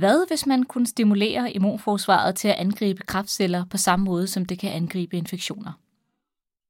[0.00, 4.58] Hvad hvis man kunne stimulere immunforsvaret til at angribe kræftceller på samme måde, som det
[4.58, 5.72] kan angribe infektioner?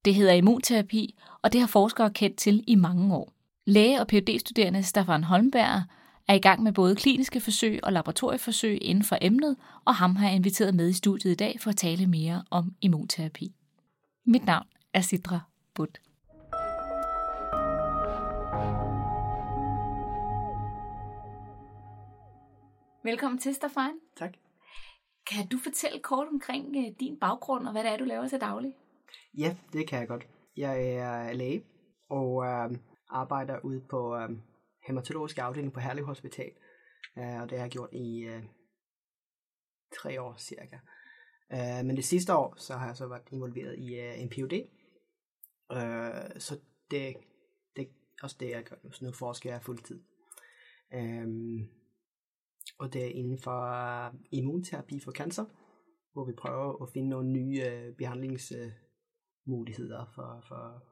[0.05, 3.33] Det hedder immunterapi, og det har forskere kendt til i mange år.
[3.66, 5.83] Læge- og Ph.D.-studerende Stefan Holmberg
[6.29, 10.27] er i gang med både kliniske forsøg og laboratorieforsøg inden for emnet, og ham har
[10.27, 13.53] jeg inviteret med i studiet i dag for at tale mere om immunterapi.
[14.27, 15.41] Mit navn er Sidra
[15.75, 16.01] Butt.
[23.05, 24.01] Velkommen til, Stefan.
[24.17, 24.33] Tak.
[25.27, 28.41] Kan du fortælle kort omkring øh, din baggrund og hvad det er, du laver til
[28.41, 28.75] daglig?
[29.39, 30.29] Ja, det kan jeg godt.
[30.57, 31.65] Jeg er læge
[32.11, 32.79] og øh,
[33.09, 34.31] arbejder ude på øh,
[34.87, 36.51] hematologisk afdeling på Herlev Hospital.
[37.19, 38.43] Øh, og det har jeg gjort i øh,
[40.01, 40.79] tre år cirka.
[41.53, 44.53] Øh, men det sidste år, så har jeg så været involveret i øh, en PhD.
[45.73, 46.59] Øh, så
[46.91, 47.17] det,
[47.77, 48.92] det er også det, jeg gør nu.
[48.92, 50.01] Så nu forsker jeg fuldtid.
[50.95, 51.29] Øh,
[52.81, 53.61] og det er inden for
[54.09, 55.45] uh, immunterapi for cancer,
[56.12, 60.83] hvor vi prøver at finde nogle nye uh, behandlingsmuligheder for, for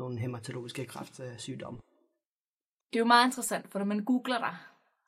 [0.00, 1.80] nogle hematologiske kræftsygdomme.
[2.92, 4.56] Det er jo meget interessant, for når man googler dig,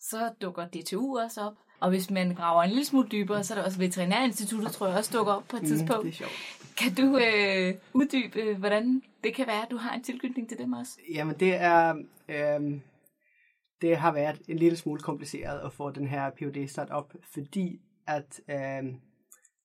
[0.00, 1.54] så dukker DTU også op.
[1.80, 4.96] Og hvis man graver en lille smule dybere, så er der også Veterinærinstituttet, tror jeg
[4.96, 6.04] også dukker op på et tidspunkt.
[6.04, 6.32] Mm, det er sjovt.
[6.76, 10.72] Kan du øh, uddybe, hvordan det kan være, at du har en tilknytning til dem
[10.72, 10.98] også?
[11.14, 11.94] Jamen det er...
[12.28, 12.80] Øh,
[13.80, 17.80] det har været en lille smule kompliceret at få den her PhD start op, fordi
[18.06, 18.94] at øh,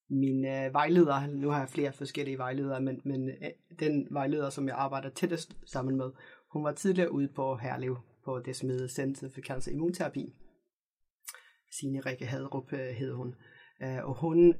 [0.09, 4.67] min øh, vejleder, nu har jeg flere forskellige vejledere, men, men øh, den vejleder, som
[4.67, 6.11] jeg arbejder tættest sammen med,
[6.51, 10.33] hun var tidligere ude på Herlev, på det som hedder Center for Cancer Immunterapi.
[11.79, 13.35] Signe Rikke Haderup øh, hed hun.
[13.83, 14.53] Øh, og hun,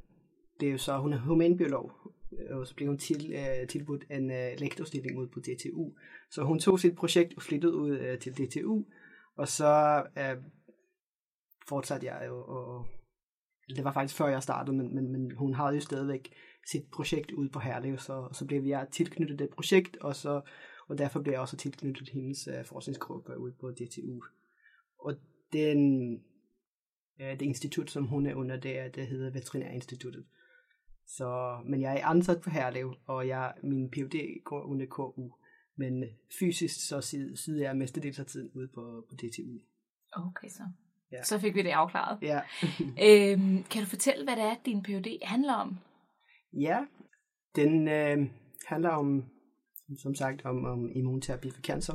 [0.60, 1.92] det er jo så, hun er humanbiolog,
[2.32, 5.92] øh, og så blev hun til, øh, tilbudt en øh, lektorstilling ud på DTU.
[6.30, 8.84] Så hun tog sit projekt og flyttede ud øh, til DTU,
[9.36, 10.42] og så øh,
[11.68, 12.86] fortsatte jeg jo, og
[13.68, 16.34] det var faktisk før jeg startede, men, men, men hun havde jo stadigvæk
[16.66, 20.40] sit projekt ude på Herlev, så, så blev jeg tilknyttet det projekt, og, så,
[20.88, 24.22] og derfor blev jeg også tilknyttet hendes øh, forskningsgruppe ude på DTU.
[24.98, 25.14] Og
[25.52, 26.12] den,
[27.20, 30.24] øh, det institut, som hun er under, det, er, det hedder Veterinærinstituttet.
[31.06, 35.30] Så, men jeg er ansat på Herlev, og jeg, min PhD går under KU.
[35.76, 36.04] Men
[36.38, 37.00] fysisk så
[37.34, 39.58] sidder jeg mestedels af tiden ude på, på DTU.
[40.12, 40.62] Okay, så.
[41.12, 41.22] Ja.
[41.22, 42.18] Så fik vi det afklaret.
[42.22, 42.40] Ja.
[43.06, 45.78] øhm, kan du fortælle, hvad det er, din PhD handler om?
[46.52, 46.78] Ja,
[47.56, 48.30] den øh,
[48.66, 49.24] handler om,
[49.98, 51.94] som sagt, om, om immunterapi for cancer,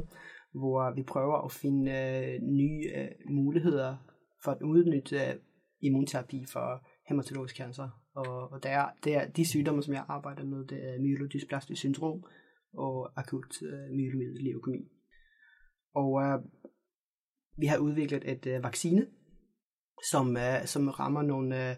[0.53, 3.97] hvor vi prøver at finde øh, nye øh, muligheder
[4.43, 5.35] for at udnytte øh,
[5.81, 7.89] immunterapi for hematologisk cancer.
[8.15, 12.23] Og, og der, der, de sygdomme, som jeg arbejder med, det er myelodysplastisk syndrom,
[12.73, 14.91] og akut øh, myeloid leukemi.
[15.95, 16.39] Og øh,
[17.57, 19.07] vi har udviklet et øh, vaccine,
[20.11, 21.75] som, øh, som rammer nogle øh,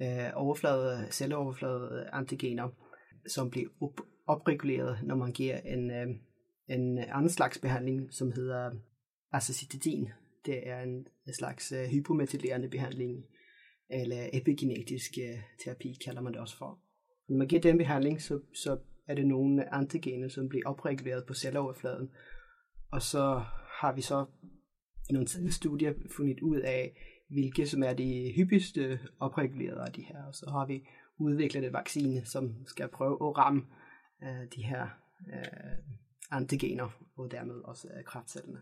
[0.00, 2.68] øh overflade, celleoverflade øh, antigener,
[3.28, 6.06] som bliver op, opreguleret, når man giver en, øh,
[6.68, 8.70] en anden slags behandling, som hedder
[9.32, 10.08] azacitidin.
[10.46, 13.24] Det er en, slags øh, hypometylerende behandling,
[13.90, 16.80] eller epigenetisk øh, terapi kalder man det også for.
[17.28, 18.78] Når man giver den behandling, så, så
[19.08, 22.10] er det nogle antigener, som bliver opreguleret på celleoverfladen.
[22.90, 23.44] Og så
[23.80, 24.26] har vi så
[25.10, 26.96] i nogle studier fundet ud af,
[27.28, 30.24] hvilke som er de hyppigste opregulerede af de her.
[30.24, 33.62] Og så har vi udviklet et vaccine, som skal prøve at ramme
[34.22, 34.86] uh, de her
[35.20, 35.84] uh,
[36.30, 38.60] antigener, og dermed også uh, kraftcellene.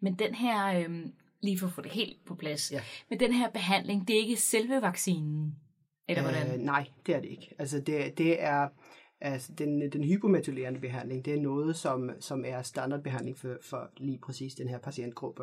[0.00, 1.06] Men den her, øh,
[1.42, 2.80] lige for at få det helt på plads, Ja.
[3.10, 5.56] men den her behandling, det er ikke selve vaccinen,
[6.08, 6.60] eller hvordan?
[6.60, 7.54] Øh, nej, det er det ikke.
[7.58, 8.68] Altså det, det er
[9.24, 14.18] altså den, den hypometylerende behandling, det er noget, som, som er standardbehandling for, for lige
[14.18, 15.42] præcis den her patientgruppe.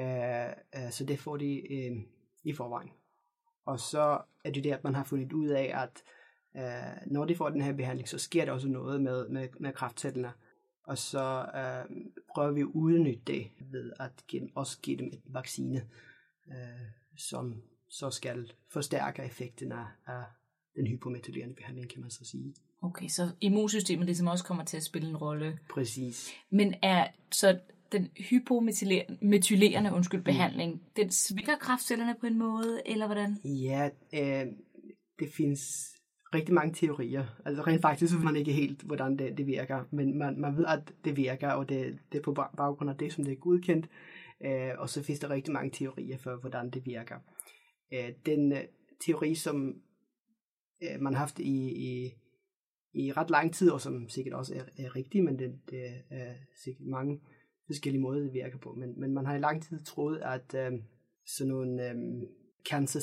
[0.00, 2.02] Uh, uh, så det får de uh,
[2.44, 2.90] i forvejen.
[3.66, 6.02] Og så er det det, at man har fundet ud af, at
[6.54, 9.72] uh, når de får den her behandling, så sker der også noget med, med, med
[9.72, 10.32] kraftcellerne.
[10.84, 11.96] Og så uh,
[12.34, 15.88] prøver vi at udnytte det ved at give, også give dem et vaccine,
[16.46, 16.54] uh,
[17.16, 20.24] som så skal forstærke effekten af, af
[20.76, 22.54] den hypometylerende behandling, kan man så sige.
[22.82, 25.58] Okay, så immunsystemet ligesom også kommer til at spille en rolle.
[25.70, 26.30] Præcis.
[26.50, 27.58] Men er så
[27.92, 30.80] den hypometylerende undskyld, behandling, mm.
[30.96, 33.36] den svækker kraftcellerne på en måde, eller hvordan?
[33.44, 34.46] Ja, øh,
[35.18, 35.60] det findes
[36.34, 37.24] rigtig mange teorier.
[37.44, 40.64] Altså rent faktisk ved man ikke helt, hvordan det, det virker, men man, man ved,
[40.66, 43.88] at det virker, og det, det er på baggrund af det, som det er godkendt.
[44.44, 47.16] Øh, og så findes der rigtig mange teorier for, hvordan det virker.
[47.92, 48.64] Øh, den øh,
[49.06, 49.74] teori, som
[50.82, 52.14] øh, man har haft i, i,
[52.92, 56.34] i ret lang tid, og som sikkert også er, er rigtig, men det, det er
[56.64, 57.20] sikkert mange
[57.66, 58.74] forskellige måder, det virker på.
[58.74, 60.72] Men, men man har i lang tid troet, at, øh,
[61.26, 61.96] sådan nogle øh,
[62.70, 63.00] cancer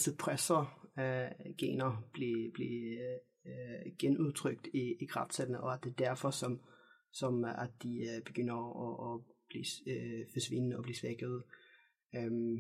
[1.00, 3.00] øh, gener bliver blive
[3.45, 6.62] øh, genudtrykt i, i kraftcellerne, og at det er derfor, som,
[7.12, 8.56] som at de øh, begynder
[8.86, 11.44] at, at blive, øh, forsvinde og blive svækket.
[12.16, 12.57] Øhm,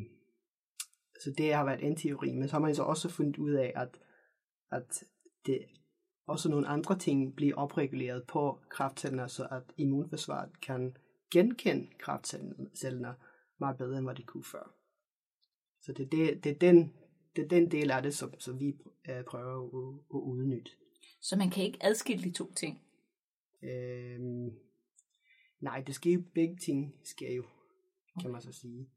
[1.23, 3.73] så det har været en teori, men så har man så også fundet ud af,
[3.75, 3.99] at,
[4.71, 5.03] at
[5.45, 5.59] det
[6.27, 10.97] også nogle andre ting bliver opreguleret på kraftcellerne, så at immunforsvaret kan
[11.31, 13.15] genkende kraftcellerne
[13.59, 14.73] meget bedre, end hvad de kunne før.
[15.81, 16.93] Så det, det, det, er, den,
[17.35, 18.75] det er den del af det, som, som vi
[19.09, 20.71] øh, prøver at, at udnytte.
[21.21, 22.81] Så man kan ikke adskille de to ting?
[23.63, 24.49] Øhm,
[25.59, 27.43] nej, det skal jo, begge ting sker jo,
[28.21, 28.89] kan man så sige.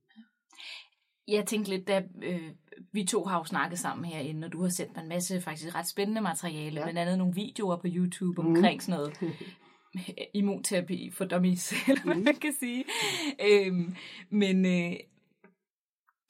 [1.31, 2.51] Jeg tænkte lidt, da øh,
[2.93, 5.75] vi to har jo snakket sammen herinde, og du har sendt mig en masse faktisk
[5.75, 6.85] ret spændende materiale, ja.
[6.85, 8.51] blandt andet nogle videoer på YouTube mhm.
[8.51, 8.81] omkring mm.
[8.81, 9.37] sådan noget
[10.35, 12.23] immunterapi for dummies, eller hvad mm.
[12.23, 12.85] man kan sige.
[13.49, 13.95] Øhm,
[14.31, 14.97] men øh,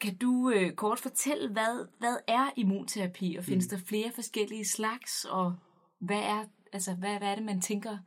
[0.01, 3.79] kan du øh, kort fortælle, hvad, hvad er immunterapi, og findes mm.
[3.79, 5.55] der flere forskellige slags, og
[6.01, 7.99] hvad er, altså, hvad, hvad er det, man tænker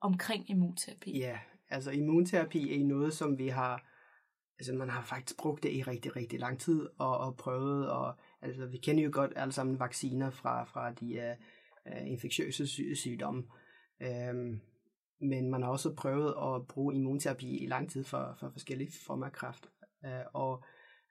[0.00, 1.18] omkring immunterapi?
[1.18, 1.38] Ja,
[1.68, 3.87] altså immunterapi er noget, som vi har,
[4.58, 8.14] altså man har faktisk brugt det i rigtig, rigtig lang tid, og, og prøvet, og
[8.42, 11.36] altså vi kender jo godt alle sammen vacciner fra, fra de
[11.86, 13.44] uh, infektiøse sy- sygdomme,
[14.00, 14.60] um,
[15.20, 19.26] men man har også prøvet at bruge immunterapi i lang tid for, for forskellige former
[19.26, 19.66] af kræft,
[20.04, 20.64] uh, og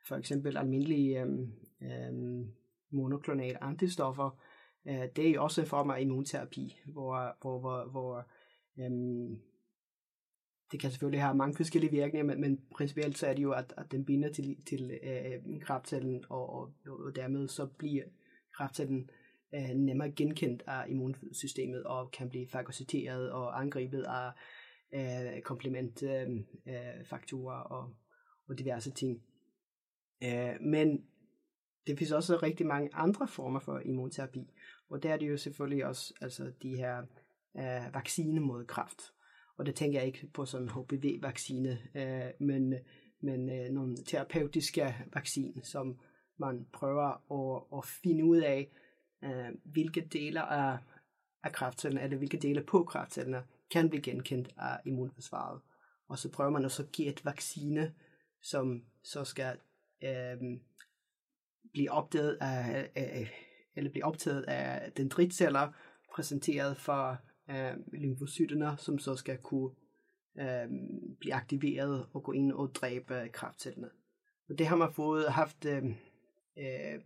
[0.07, 2.51] for eksempel almindelige øhm, øhm, um, um,
[2.91, 4.29] monoklonale antistoffer,
[4.85, 8.27] uh, det er jo også en form af immunterapi, hvor, hvor, hvor, hvor
[8.87, 9.39] um,
[10.71, 13.73] det kan selvfølgelig have mange forskellige virkninger, men, men principielt så er det jo, at,
[13.77, 18.03] at den binder til, til øh, kraftcellen, og, og, og dermed så bliver
[18.57, 19.09] kraftcellen
[19.55, 24.31] øh, nemmere genkendt af immunsystemet, og kan blive fagocyteret og angrebet af
[24.93, 27.93] øh, komplementfaktorer øh, øh og,
[28.49, 29.23] og diverse ting.
[30.23, 31.05] Øh, men
[31.87, 34.53] det findes også rigtig mange andre former for immunterapi,
[34.89, 36.97] og der er det jo selvfølgelig også altså de her
[37.57, 39.13] øh, vaccine mod kræft.
[39.57, 42.73] Og det tænker jeg ikke på sådan HPV-vaccine, uh, øh, men,
[43.21, 45.99] men øh, nogle terapeutiske vacciner, som
[46.39, 48.71] man prøver at, at finde ud af,
[49.21, 50.77] uh, hvilke dele af,
[51.43, 55.61] af kræftcellerne, eller hvilke dele på kræftcellerne, kan blive genkendt af immunforsvaret.
[56.07, 57.93] Og så prøver man også at give et vaccine,
[58.41, 59.57] som så skal
[60.03, 60.37] øh,
[61.71, 63.29] blive opdaget af, af,
[63.75, 65.71] eller blive optaget af dendritceller,
[66.13, 67.17] præsenteret for
[67.49, 69.71] øh, lymfocyterne, som så skal kunne
[70.39, 70.67] øh,
[71.19, 73.89] blive aktiveret og gå ind og dræbe øh, kraftcellerne.
[74.49, 75.83] Og det har man fået haft øh,
[76.57, 76.99] øh,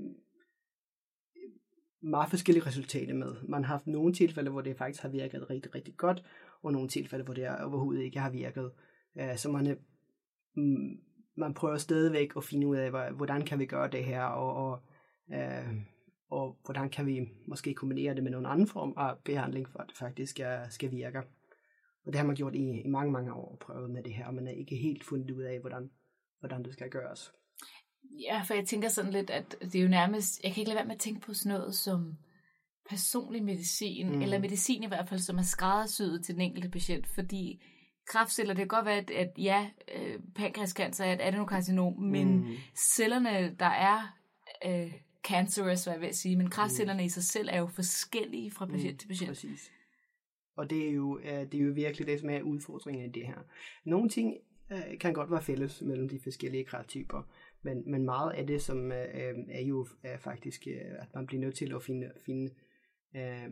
[2.04, 3.36] meget forskellige resultater med.
[3.50, 6.24] Man har haft nogle tilfælde, hvor det faktisk har virket rigtig, rigtig godt,
[6.64, 8.72] og nogle tilfælde, hvor det overhovedet ikke har virket.
[9.20, 9.78] Øh, så man, øh,
[11.38, 14.80] man prøver stadigvæk at finde ud af, hvordan kan vi gøre det her, og, og,
[15.34, 15.76] øh,
[16.32, 19.88] og hvordan kan vi måske kombinere det med nogle anden form af behandling, for at
[19.90, 21.20] det faktisk skal, skal virke.
[22.06, 24.34] Og det har man gjort i, i mange, mange år, prøvet med det her, og
[24.34, 25.92] man er ikke helt fundet ud af, hvordan,
[26.40, 27.32] hvordan det skal gøres.
[28.20, 30.78] Ja, for jeg tænker sådan lidt, at det er jo nærmest, jeg kan ikke lade
[30.78, 32.18] være med at tænke på sådan noget som
[32.90, 34.22] personlig medicin, mm.
[34.22, 37.64] eller medicin i hvert fald, som er skræddersyet til den enkelte patient, fordi
[38.08, 42.56] kraftceller, det kan godt være, at, at ja, øh, pankreascancer er et adenokarcinom, men mm.
[42.96, 44.18] cellerne, der er
[44.66, 47.06] øh, cancerous, hvad jeg vil sige, men kraftcellerne mm.
[47.06, 49.30] i sig selv er jo forskellige fra patient mm, til patient.
[49.30, 49.72] Præcis.
[50.56, 53.28] Og det er, jo, øh, det er jo virkelig det, som er udfordringen i det
[53.28, 53.48] her.
[53.86, 54.38] Nogle ting
[54.72, 57.24] øh, kan godt være fælles mellem de forskellige krafttyper,
[57.62, 61.42] men, men meget af det, som øh, er jo er faktisk, øh, at man bliver
[61.42, 62.54] nødt til at finde, finde
[63.16, 63.50] øh,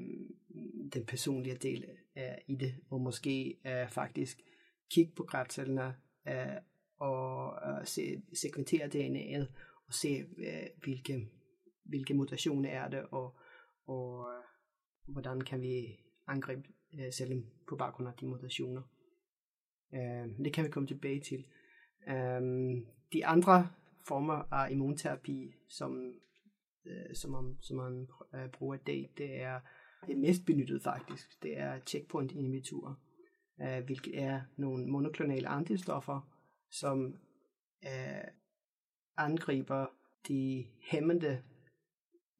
[0.93, 1.85] den personlige del
[2.17, 4.41] øh, i det, og måske øh, faktisk
[4.91, 5.95] kigge på kræftcellerne
[6.27, 6.61] øh,
[6.97, 9.45] og øh, se, sekventere DNA'et
[9.87, 11.27] og se, øh, hvilke,
[11.89, 13.37] hvilke mutationer er det, og,
[13.87, 14.43] og øh,
[15.13, 18.81] hvordan kan vi angribe øh, cellen på baggrund af de mutationer.
[19.93, 21.45] Øh, det kan vi komme tilbage til.
[22.07, 22.41] Øh,
[23.13, 23.69] de andre
[24.07, 26.13] former af immunterapi, som,
[26.85, 29.59] øh, som, man, som man øh, bruger i dag, det er
[30.07, 31.43] det mest benyttet faktisk.
[31.43, 32.93] Det er checkpoint inhibitorer,
[33.61, 36.29] øh, hvilket er nogle monoklonale antistoffer,
[36.71, 37.15] som
[37.85, 38.31] øh,
[39.17, 39.85] angriber
[40.27, 41.43] de hæmmende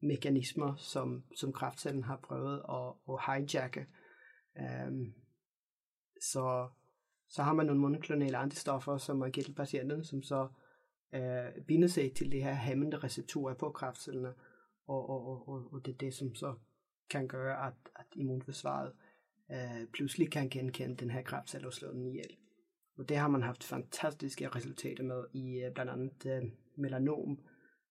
[0.02, 3.86] mekanismer, som, som kraftcellen har prøvet at, at hijacke.
[4.88, 5.14] Um,
[6.20, 6.68] så,
[7.28, 10.48] så har man nogle monoklonale antistoffer, som man giver til patienten, som så
[11.14, 14.34] øh, uh, binder sig til de her hæmmende receptorer på kraftcellerne,
[14.86, 16.54] og, og, og, og det er det, som så
[17.10, 18.92] kan gøre, at, at immunforsvaret
[19.48, 22.36] uh, pludselig kan genkende den her kraftcelle og slå den ihjel.
[22.98, 27.40] Og det har man haft fantastiske resultater med i uh, blandt andet uh, melanom,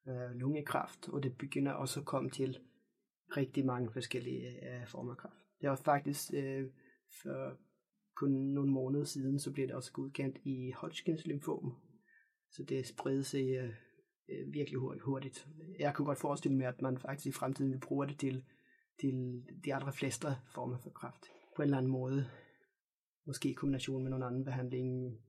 [0.07, 2.59] øh, lungekræft, og det begynder også at komme til
[3.37, 5.45] rigtig mange forskellige øh, former af kræft.
[5.61, 6.69] Det var faktisk øh,
[7.21, 7.57] for
[8.15, 11.75] kun nogle måneder siden, så blev det også godkendt i Hodgkins lymfom.
[12.51, 13.73] Så det spredte sig øh,
[14.29, 15.47] øh, virkelig hurtigt.
[15.79, 18.43] Jeg kunne godt forestille mig, at man faktisk i fremtiden vil bruge det til,
[18.99, 21.25] til de andre fleste former for kræft.
[21.55, 22.25] På en eller anden måde.
[23.25, 25.19] Måske i kombination med nogle anden behandling.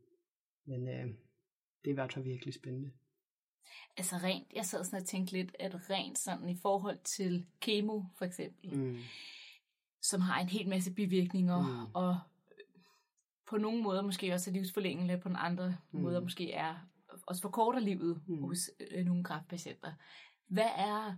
[0.67, 1.07] Men øh,
[1.83, 2.91] det er i hvert fald virkelig spændende.
[3.97, 8.03] Altså rent, jeg sad sådan og tænkte lidt, at rent sådan i forhold til kemo
[8.19, 8.99] for eksempel, mm.
[10.03, 11.95] som har en hel masse bivirkninger, mm.
[11.95, 12.19] og
[13.51, 16.01] på nogle måder måske også er livsforlængende, på andre mm.
[16.01, 16.75] måder måske er
[17.27, 18.43] også forkorter livet mm.
[18.43, 19.93] hos øh, nogle kræftpatienter.
[20.49, 21.17] Hvad er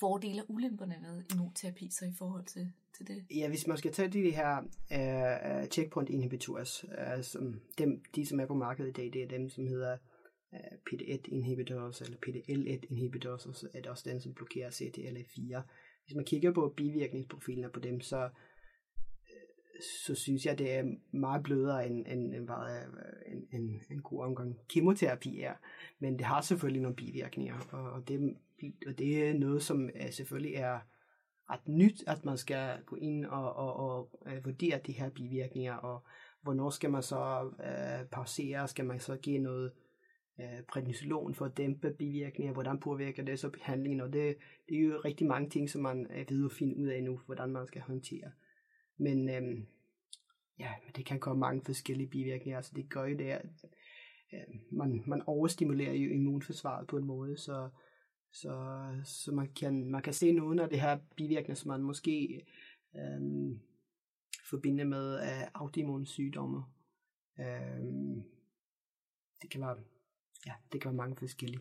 [0.00, 3.26] fordele og ulemperne ved immunterapi så i forhold til, til det?
[3.30, 4.58] Ja, hvis man skal tage de her
[4.90, 9.28] uh, checkpoint inhibitors, uh, som dem, de som er på markedet i dag, det er
[9.28, 9.98] dem, som hedder
[10.54, 15.60] Øh, PD1 inhibitors eller PDL1 inhibitors, og så er det også den, som blokerer CTLA4.
[16.04, 21.42] Hvis man kigger på bivirkningsprofilerne på dem, så øh, så synes jeg, det er meget
[21.42, 22.82] blødere end, end, end hvad
[23.26, 25.54] en, en, en god omgang kemoterapi er.
[25.98, 28.36] Men det har selvfølgelig nogle bivirkninger, og, og, det,
[28.86, 30.78] og det er noget, som er, selvfølgelig er
[31.50, 34.10] ret nyt, at man skal gå ind og, og, og
[34.44, 36.02] vurdere de her bivirkninger, og
[36.42, 39.72] hvornår skal man så øh, pausere, skal man så give noget
[40.42, 44.36] Øh, prednisolon for at dæmpe bivirkninger, hvordan påvirker det så behandlingen, og det,
[44.68, 47.20] det er jo rigtig mange ting, som man er ved at finde ud af nu,
[47.26, 48.32] hvordan man skal håndtere.
[48.96, 49.66] Men øhm,
[50.58, 52.56] ja, men det kan komme mange forskellige bivirkninger.
[52.56, 53.46] Altså det gør jo det, at
[54.32, 57.68] øh, man, man overstimulerer jo immunforsvaret på en måde, så,
[58.32, 62.46] så, så man, kan, man kan se nogle af det her bivirkninger, som man måske
[62.96, 63.60] øhm,
[64.50, 66.62] forbinder med øh, autoimmune sygdomme.
[67.40, 68.22] Øhm,
[69.42, 69.76] det kan være,
[70.46, 71.60] ja, det kan være mange forskellige.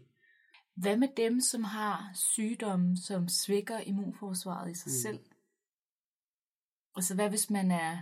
[0.76, 5.02] Hvad med dem, som har sygdomme, som svækker immunforsvaret i sig mm.
[5.02, 5.20] selv?
[6.96, 8.02] Altså hvad hvis man er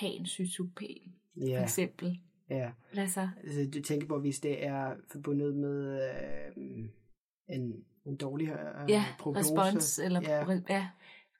[0.00, 1.58] pancytopen, yeah.
[1.58, 2.20] for eksempel?
[2.50, 2.70] Ja.
[2.92, 3.28] Hvad så?
[3.42, 6.52] Altså, du tænker på, hvis det er forbundet med øh,
[7.48, 9.54] en, en dårlig øh, ja, prognose.
[9.54, 9.98] respons.
[9.98, 10.52] Eller, ja.
[10.68, 10.88] ja.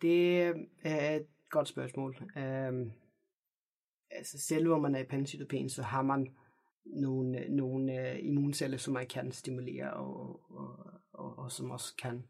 [0.02, 0.42] Det
[0.84, 2.16] er et godt spørgsmål.
[2.36, 2.92] Um,
[4.10, 6.34] altså selv hvor man er i pancytopen, så har man
[6.84, 12.24] nogle, nogle uh, immunceller, som man kan stimulere, og, og, og, og som også kan,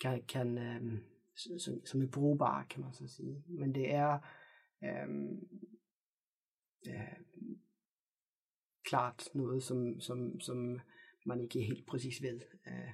[0.00, 1.04] kan, kan um,
[1.36, 3.44] som, som er brugbare, kan man så sige.
[3.48, 4.18] Men det er
[4.84, 5.48] øhm,
[6.88, 7.16] øh,
[8.84, 10.80] klart noget, som, som, som
[11.26, 12.90] man ikke helt præcis ved, øh,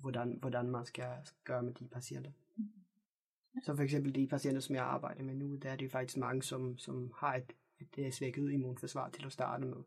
[0.00, 1.12] hvordan, hvordan man skal
[1.44, 2.30] gøre med de patienter.
[3.62, 6.42] Så for eksempel de patienter, som jeg arbejder med nu, der er det faktisk mange,
[6.42, 9.82] som, som har et, et svækket immunforsvar til at starte med.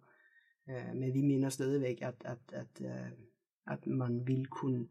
[0.69, 3.11] Øh, men vi mener stadigvæk, at, at, at, at, øh,
[3.67, 4.87] at man vil kunne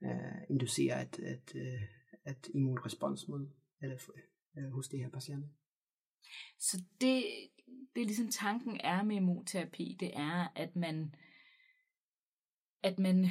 [0.00, 3.48] uh, inducere et, et, uh, et immunrespons mod,
[3.82, 3.96] eller,
[4.70, 5.48] hos de her patienter.
[6.58, 7.24] Så det,
[7.94, 11.14] det er ligesom tanken er med immunterapi, det er, at man,
[12.82, 13.26] at man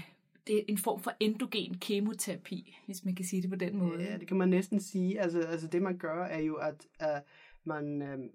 [0.48, 4.04] det er en form for endogen kemoterapi, hvis man kan sige det på den måde.
[4.04, 5.22] Ja, det kan man næsten sige.
[5.22, 7.22] Altså, altså det man gør er jo, at uh,
[7.64, 8.26] man uh,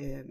[0.00, 0.30] uh,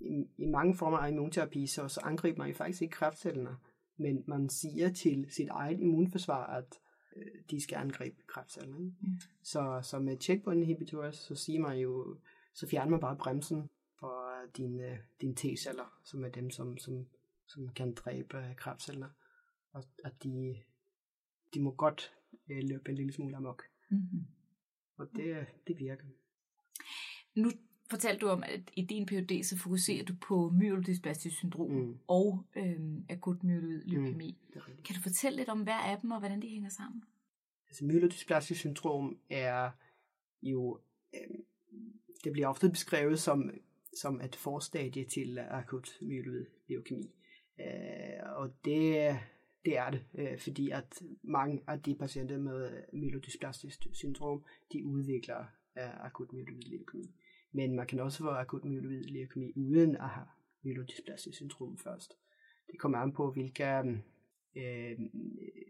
[0.00, 3.56] i, i mange former af immunterapi, så, så angriber man jo faktisk ikke kræftcellerne
[4.02, 6.80] men man siger til sit eget immunforsvar, at
[7.16, 8.78] øh, de skal angribe kræftceller.
[8.78, 8.94] Mm.
[9.42, 12.18] Så, så med checkpoint inhibitors, så siger man jo,
[12.54, 17.06] så fjerner man bare bremsen for dine, dine T-celler, som er dem, som, som,
[17.46, 19.08] som kan dræbe kræftceller.
[19.72, 20.56] Og at de,
[21.54, 22.12] de må godt
[22.50, 23.62] øh, løbe en lille smule amok.
[23.90, 24.26] Mm-hmm.
[24.96, 26.06] Og det, det virker.
[27.34, 27.50] Nu
[27.92, 31.98] fortalte du om, at i din PhD, så fokuserer du på myelodysplastisk syndrom mm.
[32.06, 34.38] og øhm, akut myeloid leukemi.
[34.54, 37.02] Mm, kan du fortælle lidt om hver af dem, og hvordan de hænger sammen?
[37.68, 39.70] Altså myelodysplastisk syndrom er
[40.42, 40.80] jo,
[41.14, 41.44] øhm,
[42.24, 43.50] det bliver ofte beskrevet som,
[43.96, 47.10] som et forstadie til akut myeloid leukemi.
[47.60, 49.18] Øh, og det,
[49.64, 55.40] det er det, øh, fordi at mange af de patienter med myelodysplastisk syndrom, de udvikler
[55.78, 57.14] øh, akut myeloid leukemi.
[57.52, 60.26] Men man kan også få akut myeloid leukemi uden at have
[60.62, 62.12] myelodysplastisk syndrom først.
[62.66, 63.78] Det kommer an på, hvilke,
[64.56, 64.98] øh,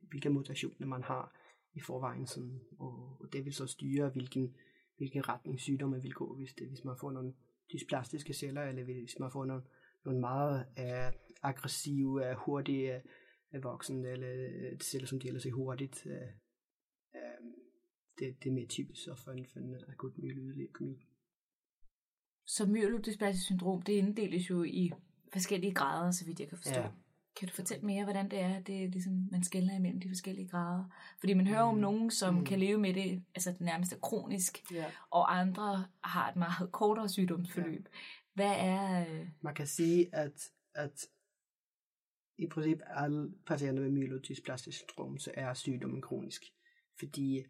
[0.08, 1.38] hvilke mutationer man har
[1.74, 4.56] i forvejen, sådan, og, og det vil så styre, hvilken,
[4.96, 7.34] hvilken retning sygdommen vil gå, hvis, det, hvis man får nogle
[7.72, 9.62] dysplastiske celler, eller hvis man får nogle,
[10.04, 11.12] nogle meget øh,
[11.42, 13.02] aggressive, øh, hurtige
[13.54, 16.06] øh, voksne, eller øh, celler, som deler sig hurtigt.
[16.06, 16.28] Øh,
[17.14, 17.44] øh,
[18.18, 21.06] det, det er mere typisk for en, for en akut myeloid leukemi.
[22.56, 24.90] Så myelodysplastisk syndrom, det inddeles jo i
[25.32, 26.80] forskellige grader, så vidt jeg kan forstå.
[26.80, 26.88] Ja.
[27.36, 30.48] Kan du fortælle mere, hvordan det er, det er ligesom, man skældner imellem de forskellige
[30.48, 30.84] grader?
[31.20, 31.70] Fordi man hører mm.
[31.70, 32.44] om nogen, som mm.
[32.44, 34.84] kan leve med det, altså det nærmest er kronisk, Ja.
[35.10, 37.88] og andre har et meget kortere sygdomsforløb.
[38.34, 39.06] Hvad er...
[39.08, 41.06] øh, Man kan sige, at, at
[42.38, 46.42] i princip alle patienter med myelodysplastisk syndrom, så er sygdommen kronisk.
[46.98, 47.44] Fordi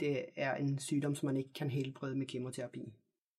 [0.00, 2.92] det er en sygdom, som man ikke kan helbrede med kemoterapi.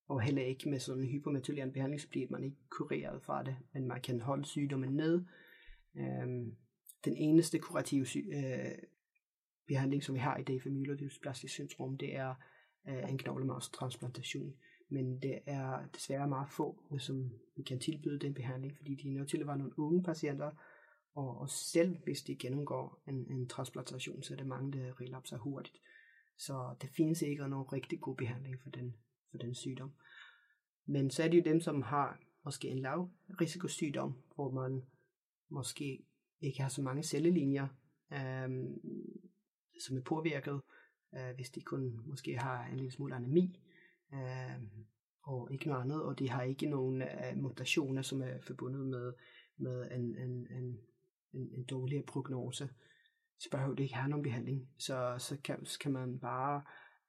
[0.08, 3.58] Og heller ikke med sådan en hypometylerende behandling, så bliver man ikke kureret fra det.
[3.74, 5.26] Men man kan holde sygdommen ned.
[5.98, 6.56] Øhm,
[7.06, 8.72] den eneste kurative sy- øh,
[9.68, 12.36] behandling, som vi har i dag for myelodysplastisk syndrom, det er
[12.88, 14.54] øh, en knoglemarvstransplantation.
[14.90, 19.14] Men det er desværre meget få, som vi kan tilbyde den behandling, fordi de er
[19.14, 20.52] nødt til at være nogle unge patienter,
[21.16, 25.38] og, og selv hvis de gennemgår en, en transplantation, så er det mange, der relapser
[25.38, 25.78] hurtigt.
[26.38, 28.96] Så der findes ikke nogen rigtig god behandling for den,
[29.34, 29.92] for den sygdom.
[30.86, 33.10] Men så er det jo dem, som har måske en lav
[33.42, 34.82] risikosygdom, hvor man
[35.50, 36.06] måske
[36.42, 37.68] ikke har så mange cellelinjer,
[38.14, 38.82] øhm,
[39.86, 40.62] som er påvirket,
[41.16, 43.60] øh, hvis de kun måske har en lille smule anemi,
[44.14, 44.64] øh,
[45.22, 49.14] og ikke noget andet, og de har ikke nogen øh, mutationer, som er forbundet med,
[49.58, 50.80] med en, en, en,
[51.34, 52.70] en, en dårligere prognose,
[53.40, 54.70] så behøver det ikke have nogen behandling.
[54.78, 56.64] Så, så, kan, så kan man bare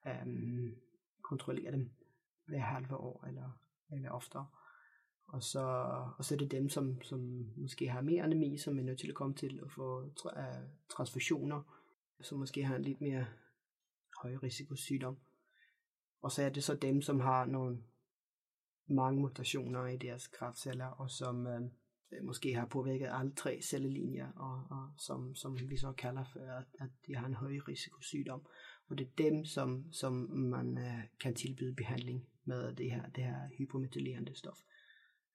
[0.07, 0.73] øh,
[1.23, 1.91] kontrollere dem
[2.47, 3.51] hver halve år eller,
[3.91, 4.47] eller oftere.
[5.29, 5.61] Og så,
[6.19, 7.21] og så er det dem, som, som
[7.57, 10.69] måske har mere anemi, som er nødt til at komme til at få tra- øh,
[10.89, 11.63] transfusioner,
[12.21, 13.27] som måske har en lidt mere
[14.23, 15.17] høj risikosygdom.
[16.23, 17.83] Og så er det så dem, som har nogle
[18.87, 21.61] mange mutationer i deres kraftceller, og som øh,
[22.23, 26.65] måske har påvirket alle tre cellelinjer, og, og som, som vi så kalder for, at,
[26.81, 28.47] at de har en høj risikosygdom.
[28.89, 33.25] Og det er dem, som, som man øh, kan tilbyde behandling med det her, det
[33.25, 34.59] her hypometylerende stof.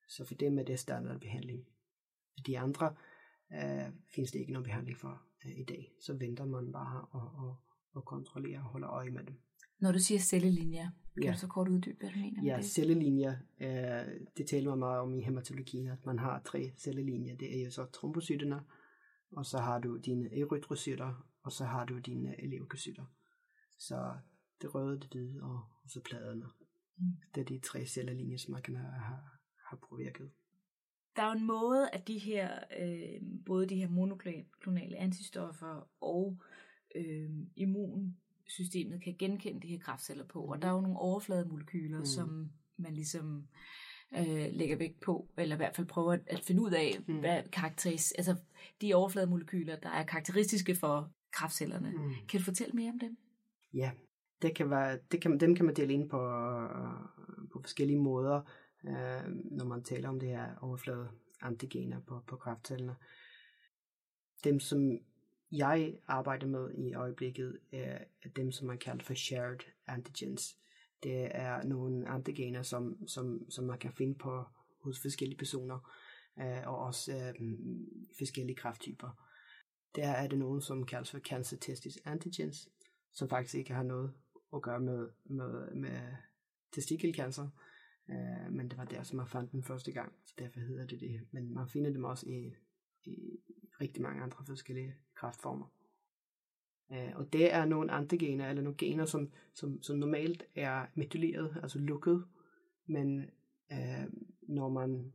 [0.07, 1.65] Så for dem er det standardbehandling.
[2.33, 2.95] For de andre
[3.53, 5.91] øh, findes det ikke nogen behandling for øh, i dag.
[6.05, 7.55] Så venter man bare og, og,
[7.93, 9.35] og kontrollerer og holder øje med dem.
[9.79, 11.31] Når du siger cellelinjer, kan Ja.
[11.31, 12.71] du så kort uddybe, hvad du mener Ja, med det?
[12.71, 17.35] cellelinjer, øh, det taler man meget om i hematologien, at man har tre cellelinjer.
[17.35, 18.61] Det er jo så trombocyterne,
[19.31, 23.05] og så har du dine erytrocytter, og så har du dine leukocytter.
[23.79, 24.13] Så
[24.61, 26.45] det røde, det hvide og, og så pladerne.
[26.99, 27.17] Mm.
[27.35, 29.19] Det er de tre cellelinjer, som man have,
[29.69, 30.31] have påvirket.
[31.15, 36.41] Der er jo en måde, at de her, øh, både de her monoklonale antistoffer og
[36.95, 40.41] øh, immunsystemet kan genkende de her kraftceller på.
[40.41, 42.01] Og der er jo nogle overflademolekyler, mm.
[42.01, 42.05] Mm.
[42.05, 43.47] som man ligesom
[44.17, 47.13] øh, lægger vægt på, eller i hvert fald prøver at, at finde ud af, mm.
[47.13, 47.19] Mm.
[47.19, 48.35] hvad karakteris, altså
[48.81, 51.91] de overflademolekyler, der er karakteristiske for kraftcellerne.
[51.91, 52.03] Mm.
[52.03, 52.13] Mm.
[52.29, 53.17] Kan du fortælle mere om dem?
[53.73, 53.91] Ja,
[54.41, 56.17] det kan være, det kan, dem kan man dele ind på,
[57.53, 58.41] på forskellige måder,
[58.87, 61.09] øh, når man taler om det her overflade
[61.41, 62.95] antigener på, på kraftcellerne.
[64.43, 64.99] Dem, som
[65.51, 67.97] jeg arbejder med i øjeblikket, er
[68.35, 70.57] dem, som man kalder for shared antigens.
[71.03, 74.43] Det er nogle antigener, som, som, som man kan finde på
[74.83, 75.91] hos forskellige personer,
[76.39, 77.49] øh, og også øh,
[78.17, 79.25] forskellige krafttyper.
[79.95, 82.69] Der er det nogen, som kaldes for cancer testis antigens,
[83.13, 84.13] som faktisk ikke har noget
[84.55, 85.99] at gøre med, med, med
[86.71, 87.49] testikelcancer.
[88.07, 90.99] Uh, men det var der, som man fandt den første gang, så derfor hedder det
[90.99, 91.21] det.
[91.31, 92.55] Men man finder dem også i,
[93.03, 93.39] i
[93.81, 95.65] rigtig mange andre forskellige kraftformer.
[96.89, 100.85] Uh, øh, og det er nogle antigener, eller nogle gener, som, som, som normalt er
[100.95, 102.25] metyleret, altså lukket.
[102.85, 103.29] Men
[103.71, 105.13] uh, når man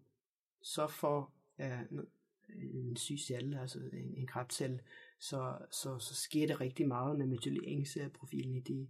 [0.62, 1.98] så får uh,
[2.48, 4.80] en syg celle, altså en, en kræftcelle,
[5.18, 8.88] så, så, så sker det rigtig meget med metyleringsprofilen i de,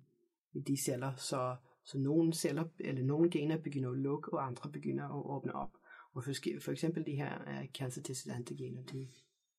[0.55, 1.15] i de celler.
[1.17, 5.55] Så, så nogle celler, eller nogle gener begynder at lukke, og andre begynder at åbne
[5.55, 5.71] op.
[6.15, 9.09] Og for, for eksempel de her øh, uh, cancer de,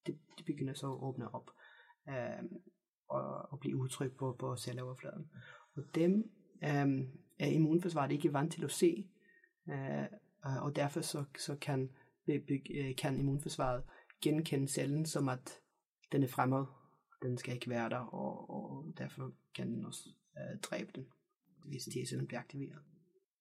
[0.08, 1.51] de, de begynder så at åbne op
[2.08, 2.45] uh,
[3.08, 5.29] og, og blive udtrykt på, på celleoverfladen.
[5.75, 6.12] Og dem
[6.62, 7.08] um,
[7.39, 9.10] er immunforsvaret ikke vant til at se,
[9.67, 11.89] uh, og derfor så, så kan,
[12.97, 13.84] kan immunforsvaret
[14.21, 15.60] genkende cellen som at
[16.12, 16.65] den er fremmed,
[17.21, 21.06] den skal ikke være der, og, og derfor kan den også øh, dræbe den,
[21.65, 22.80] hvis T-cellen bliver aktiveret.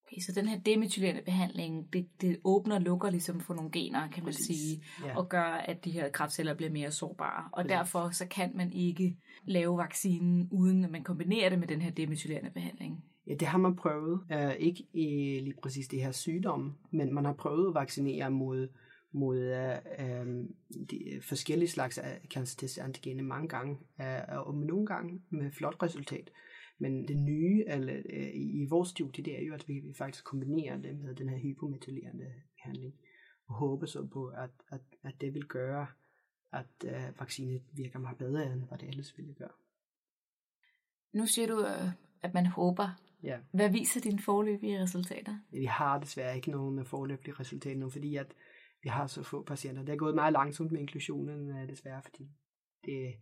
[0.07, 4.09] Okay, så den her demethylerende behandling, det, det åbner og lukker ligesom for nogle gener,
[4.11, 4.47] kan man Præcis.
[4.47, 5.17] sige, Ja.
[5.19, 7.49] og gør, at de her kræftceller bliver mere sårbare.
[7.53, 7.71] Og Præcis.
[7.71, 11.91] derfor så kan man ikke lave vaccinen, uden at man kombinerer det med den her
[11.91, 13.05] demethylerende behandling.
[13.27, 14.21] Ja, det har man prøvet.
[14.35, 18.69] Uh, ikke i lige præcis det her sygdom, men man har prøvet at vaccinere mod,
[19.13, 19.39] mod
[19.99, 20.27] uh,
[20.91, 21.99] de forskellige slags
[22.35, 26.31] cancer-antigener mange gange, uh, og nogle gange med flot resultat.
[26.79, 30.77] Men det nye eller, uh, i, vores studie, det er jo, at vi, faktisk kombinerer
[30.77, 32.95] det med den her hypometylerende behandling.
[33.47, 35.87] og håber så på, at, at, at det vil gøre,
[36.53, 39.53] at uh, vaccinen virker meget bedre, end hvad det ellers ville gøre.
[41.15, 41.89] Nu siger du, øh,
[42.23, 42.89] at man håber.
[43.23, 43.39] Ja.
[43.53, 45.39] Hvad viser dine forløbige resultater?
[45.51, 48.35] Vi har desværre ikke nogen forløbige resultater nu, fordi at
[48.83, 49.83] vi har så få patienter.
[49.83, 52.29] Det er gået meget langsomt med inklusionen, desværre, fordi
[52.85, 53.15] det,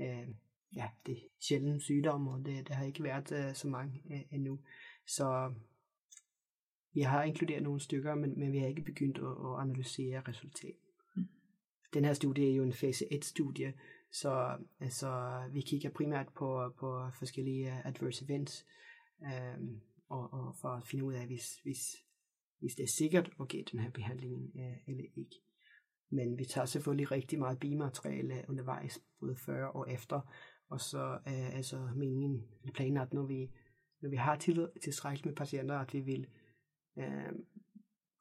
[0.00, 0.28] øh,
[0.76, 4.20] ja, det er sjældent sygdom, og det, det har ikke været øh, så mange øh,
[4.30, 4.60] endnu.
[5.06, 5.54] Så
[6.92, 10.80] vi har inkluderet nogle stykker, men, men vi har ikke begyndt at, at analysere resultatet.
[11.16, 11.28] Mm.
[11.94, 13.74] Den her studie er jo en fase 1-studie,
[14.12, 18.66] så altså, vi kigger primært på, på forskellige adverse events,
[19.22, 19.58] øh,
[20.08, 21.96] og, og for at finde ud af, hvis, hvis,
[22.58, 25.36] hvis det er sikkert at give den her behandling øh, eller ikke.
[26.10, 30.20] Men vi tager selvfølgelig rigtig meget bimateriale undervejs, både før og efter,
[30.68, 33.50] og så er øh, altså meningen, planen at når vi,
[34.00, 36.26] når vi har til, tilstrækkeligt med patienter, at vi vil
[36.98, 37.32] øh,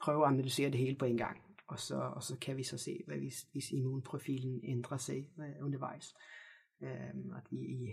[0.01, 1.41] prøve at analysere det hele på en gang.
[1.67, 5.65] Og så, og så kan vi så se, hvad hvis, hvis immunprofilen ændrer sig øh,
[5.65, 6.15] undervejs.
[6.83, 7.89] Øh, at vi i,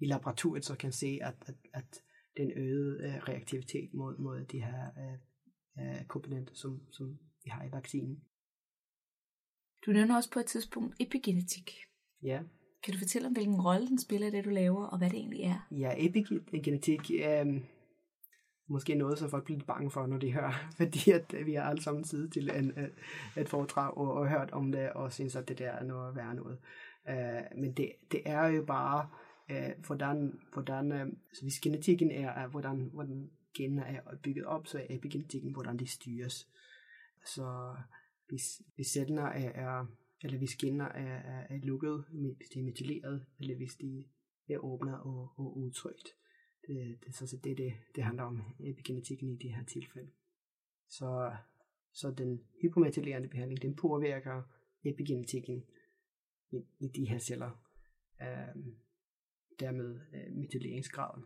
[0.00, 2.02] i laboratoriet så kan se, at, at, at
[2.36, 5.18] den øgede øh, reaktivitet mod, mod de her øh,
[5.80, 8.24] øh, komponenter, som, som vi har i vaccinen.
[9.86, 11.70] Du nævner også på et tidspunkt epigenetik.
[12.22, 12.42] Ja.
[12.82, 15.18] Kan du fortælle om, hvilken rolle den spiller i det, du laver, og hvad det
[15.18, 15.66] egentlig er?
[15.70, 17.64] Ja, epigenetik er øh, øhm,
[18.68, 21.62] måske noget, som folk bliver bange for, når de hører, fordi at øh, vi har
[21.62, 22.88] alle sammen tid til en, øh,
[23.36, 26.34] et foredrag og, og hørt om det, og synes, at det der er noget værd
[26.34, 26.58] noget.
[27.08, 29.08] Øh, men det, det er jo bare,
[29.50, 34.66] øh, hvordan, hvordan øh, så hvis genetikken er, er hvordan, hvordan generne er bygget op,
[34.66, 36.48] så er epigenetikken, hvordan de styres.
[37.24, 37.74] Så
[38.28, 39.86] hvis, hvis cellerne er, er
[40.22, 42.04] eller hvis gener er, er, er lukket,
[42.36, 44.04] hvis de er metyleret, eller hvis de
[44.48, 46.08] er åbne og, og udtrykt.
[46.66, 50.10] Det, det, så det, det, det handler om epigenetikken i det her tilfælde.
[50.88, 51.36] Så,
[51.92, 54.42] så den hypometylerende behandling, den påvirker
[54.84, 55.64] epigenetikken
[56.52, 57.64] i, i de her celler.
[58.22, 58.76] Øhm,
[59.60, 61.24] dermed øh, metyleringsgraden.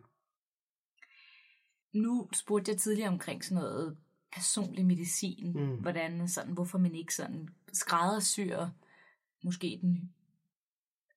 [1.93, 3.97] Nu spurgte jeg tidligere omkring sådan noget
[4.33, 5.81] personlig medicin, mm.
[5.81, 8.67] hvordan sådan, hvorfor man ikke sådan skræddersyr
[9.43, 10.11] måske den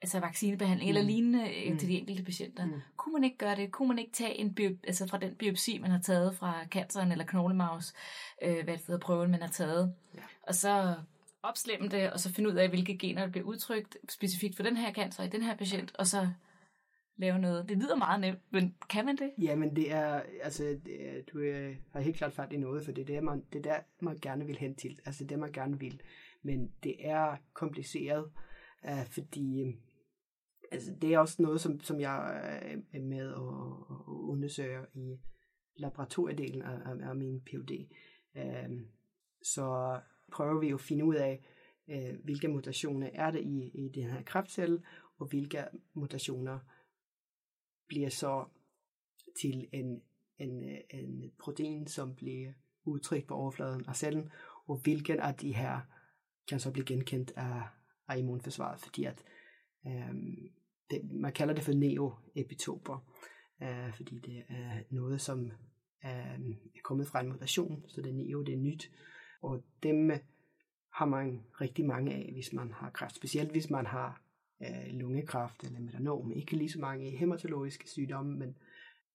[0.03, 0.97] altså vaccinebehandling mm.
[0.97, 1.79] eller lignende øh, mm.
[1.79, 2.67] til de enkelte patienter.
[2.67, 2.81] Mm.
[2.97, 3.73] Kunne man ikke gøre det?
[3.73, 7.13] Kunne man ikke tage en bio, altså fra den biopsi, man har taget fra canceren
[7.13, 7.95] eller knoglemavs,
[8.43, 10.21] øh, hvad det hedder, prøven, man har taget, ja.
[10.43, 10.95] og så
[11.43, 14.77] opslemme det, og så finde ud af, hvilke gener der bliver udtrykt specifikt for den
[14.77, 16.29] her cancer i den her patient, og så
[17.17, 17.69] lave noget.
[17.69, 19.31] Det lyder meget nemt, men kan man det?
[19.43, 22.85] Ja, men det er, altså, det er, du er, har helt klart fat i noget,
[22.85, 24.99] for det er det, man, det er der, man gerne vil hen til.
[25.07, 26.01] Altså det, man gerne vil.
[26.47, 28.31] Men det er kompliceret,
[28.85, 29.75] øh, fordi øh,
[30.73, 35.17] altså, det er også noget, som, som jeg øh, er med og, og undersøger i
[35.77, 37.89] laboratoriedelen af, af, af min PhD.
[38.37, 38.81] Øh,
[39.43, 40.01] så
[40.33, 41.45] prøver vi at finde ud af,
[41.89, 44.83] øh, hvilke mutationer er der i, i den her kræftcelle,
[45.19, 46.59] og hvilke mutationer
[47.89, 48.45] bliver så
[49.41, 50.03] til en,
[50.39, 52.53] en, øh, en protein, som bliver
[52.85, 54.31] udtrykt på overfladen af cellen,
[54.67, 55.81] og hvilken af de her
[56.49, 57.63] kan så blive genkendt af,
[58.09, 59.25] af immunforsvaret, fordi at
[59.87, 60.15] øh,
[60.91, 63.05] det, man kalder det for neoepitoper,
[63.63, 65.45] øh, fordi det er noget, som
[66.05, 68.91] øh, er kommet fra en mutation, så det neo, det er nyt,
[69.43, 70.19] og dem øh,
[70.93, 74.23] har man rigtig mange af, hvis man har kræft, specielt hvis man har
[74.63, 76.33] øh, lungekræft eller melanom.
[76.33, 78.57] Ikke lige så mange i hematologiske sygdomme, men,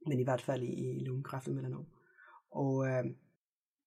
[0.07, 1.85] men i hvert fald i, i lungekræft og melanom.
[2.51, 3.05] Og øh,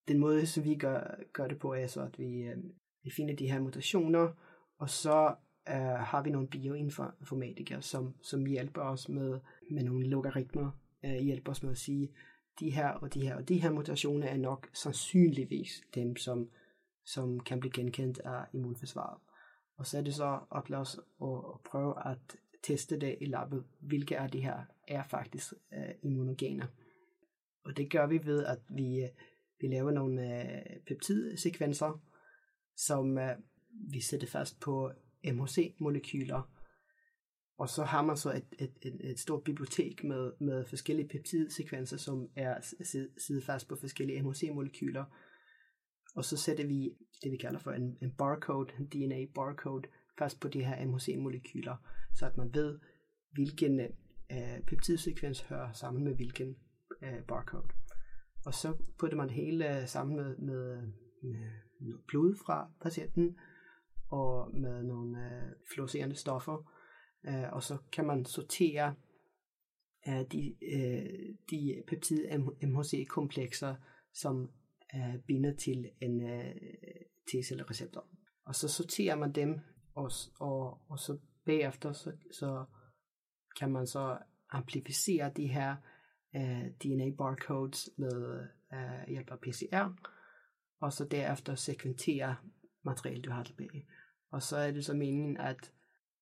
[0.09, 1.01] den måde, som vi gør,
[1.33, 2.57] gør det på, er så, at vi, øh,
[3.05, 4.33] vi finder de her mutationer,
[4.79, 5.35] og så
[5.69, 9.41] øh, har vi nogle bioinformatikere, som, som hjælper os med,
[9.71, 10.71] med nogle logaritmer,
[11.05, 12.15] øh, hjælper os med at sige,
[12.61, 16.51] de her og de her og de her mutationer er nok sandsynligvis dem, som,
[17.05, 19.21] som kan blive genkendt af immunforsvaret.
[19.77, 23.65] Og så er det så op til os at prøve at teste det i labbet,
[23.81, 26.67] hvilke af de her er faktisk øh, immunogener.
[27.65, 29.09] Og det gør vi ved, at vi, øh,
[29.61, 32.01] vi laver nogle øh, peptidsekvenser,
[32.77, 33.37] som øh,
[33.93, 34.91] vi sætter fast på
[35.27, 36.51] MHC-molekyler.
[37.59, 41.97] Og så har man så et, et, et, et stort bibliotek med, med forskellige peptidsekvenser,
[41.97, 42.61] som er
[43.19, 45.05] siddet fast på forskellige MHC-molekyler,
[46.15, 50.41] og så sætter vi det, vi kalder for en, en barcode, en DNA barcode, fast
[50.41, 51.77] på de her MHC-molekyler,
[52.15, 52.79] så at man ved,
[53.33, 56.57] hvilken øh, peptidsekvens hører sammen med hvilken
[57.03, 57.69] øh, barcode.
[58.47, 60.83] Og så putter man det hele sammen med, med,
[61.23, 61.51] med
[62.09, 63.39] blod fra patienten,
[64.11, 66.71] og med nogle øh, fluorescerende stoffer,
[67.27, 68.95] øh, og så kan man sortere
[70.09, 73.75] øh, de, øh, de peptid MHC-komplekser,
[74.15, 74.51] som
[74.95, 76.55] øh, binder til en, øh,
[77.31, 78.07] T-cellereceptor.
[78.45, 79.61] Og så sorterer man dem,
[79.95, 82.65] og, og, og så bagefter, så, så
[83.59, 84.19] kan man så
[84.51, 85.77] amplificere de her
[86.37, 89.97] øh, DNA barcodes med øh, hjælp af PCR,
[90.81, 92.37] og så derefter sekventere
[92.85, 93.87] materiale, du har tilbage.
[94.31, 95.73] Og så er det så meningen, at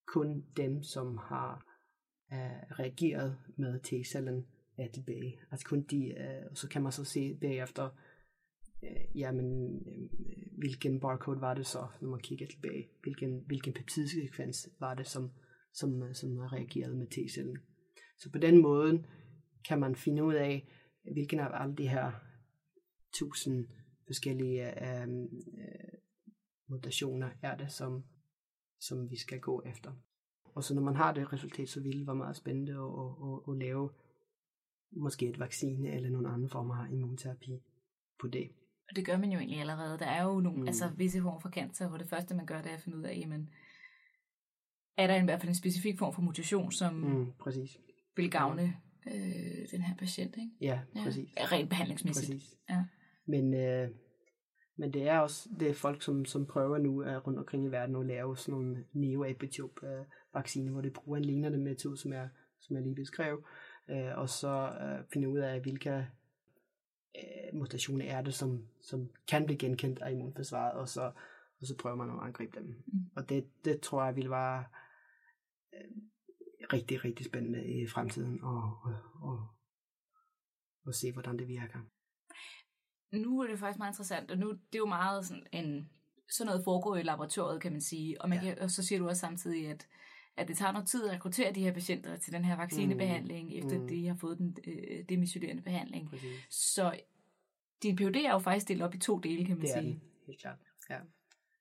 [0.06, 1.64] kun dem, som har
[2.32, 4.46] uh, reageret med T-cellen,
[4.78, 5.40] er tilbage.
[5.50, 7.88] Altså kun de, uh, så kan man så se bagefter,
[8.82, 12.88] uh, jamen, uh, hvilken barcode var det så, når man kigger tilbage.
[13.02, 15.30] Hvilken, hvilken peptidsekvens var det, som,
[15.72, 17.58] som, som reagerede med T-cellen.
[18.18, 19.04] Så på den måde
[19.68, 20.68] kan man finde ud af,
[21.12, 22.12] hvilken af alle de her
[23.14, 23.66] tusind
[24.12, 25.92] forskellige uh, uh,
[26.68, 28.04] mutationer er det, som,
[28.80, 29.92] som vi skal gå efter.
[30.54, 33.12] Og så når man har det resultat, så vil det være meget spændende at, at,
[33.28, 33.90] at, at lave
[34.96, 37.62] måske et vaccine eller nogle andre former af immunterapi
[38.20, 38.50] på det.
[38.90, 39.98] Og det gør man jo egentlig allerede.
[39.98, 40.66] Der er jo nogle, mm.
[40.66, 43.02] altså visse former for cancer, hvor det første man gør, det er at finde ud
[43.02, 43.50] af, jamen,
[44.96, 47.78] er der i hvert fald en specifik form for mutation, som mm, præcis.
[48.16, 50.50] vil gavne øh, den her patient, ikke?
[50.60, 51.30] Ja, præcis.
[51.36, 52.32] Ja, rent behandlingsmæssigt.
[52.32, 52.56] Præcis.
[52.70, 52.84] Ja.
[53.26, 53.90] Men, øh,
[54.76, 57.68] men det er også det er folk, som, som prøver nu uh, rundt omkring i
[57.68, 62.28] verden at lave sådan nogle neoepitope uh, hvor de bruger en lignende metode, som jeg,
[62.60, 63.44] som jeg lige beskrev,
[63.88, 66.06] uh, og så uh, finde ud af, hvilke
[67.14, 71.02] uh, mutationer er det, som, som kan blive genkendt af immunforsvaret, og så,
[71.60, 72.66] og så prøver man at angribe dem.
[72.66, 73.10] Mm.
[73.16, 74.64] Og det, det tror jeg vil være
[75.72, 76.02] uh,
[76.72, 79.46] rigtig, rigtig spændende i fremtiden, og, og, og,
[80.86, 81.78] og se, hvordan det virker
[83.12, 85.88] nu er det faktisk meget interessant, og nu det er jo meget sådan en
[86.28, 88.22] sådan noget foregår i laboratoriet, kan man sige.
[88.22, 88.44] Og, man ja.
[88.44, 89.88] kan, og så siger du også samtidig, at,
[90.36, 93.58] at det tager noget tid at rekruttere de her patienter til den her vaccinebehandling, mm.
[93.58, 93.88] efter mm.
[93.88, 96.10] de har fået den øh, demisylerende behandling.
[96.10, 96.46] Præcis.
[96.50, 97.00] Så
[97.82, 99.84] din PhD er jo faktisk delt op i to dele, kan man det sige.
[99.84, 100.58] Det er helt klart.
[100.90, 100.98] Ja.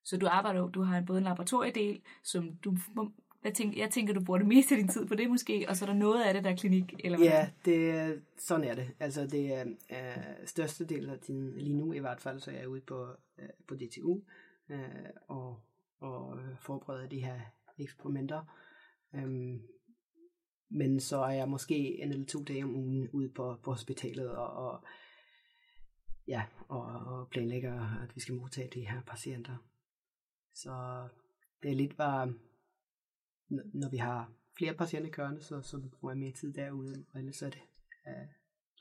[0.04, 2.78] Så du arbejder du har både en laboratoriedel, som du
[3.44, 5.76] jeg tænker, jeg tænker, du bruger det meste af din tid på det måske, og
[5.76, 7.28] så er der noget af det, der er klinik, eller hvad?
[7.28, 8.92] Ja, det, sådan er det.
[9.00, 12.56] Altså, det er uh, største del af tiden, lige nu i hvert fald, så er
[12.56, 14.22] jeg ude på, uh, på DTU,
[14.70, 14.76] uh,
[15.28, 15.60] og,
[16.00, 17.40] og forbereder de her
[17.80, 18.58] eksperimenter.
[19.14, 19.62] Um,
[20.70, 24.36] men så er jeg måske en eller to dage om ugen ude på, på hospitalet,
[24.36, 24.84] og, og
[26.28, 29.58] ja, og, og planlægger, at vi skal modtage de her patienter.
[30.54, 31.08] Så
[31.64, 32.34] det er lidt bare
[33.74, 37.42] når vi har flere patienter kørende, så, så bruger jeg mere tid derude, og ellers
[37.42, 37.62] er det
[38.08, 38.28] uh,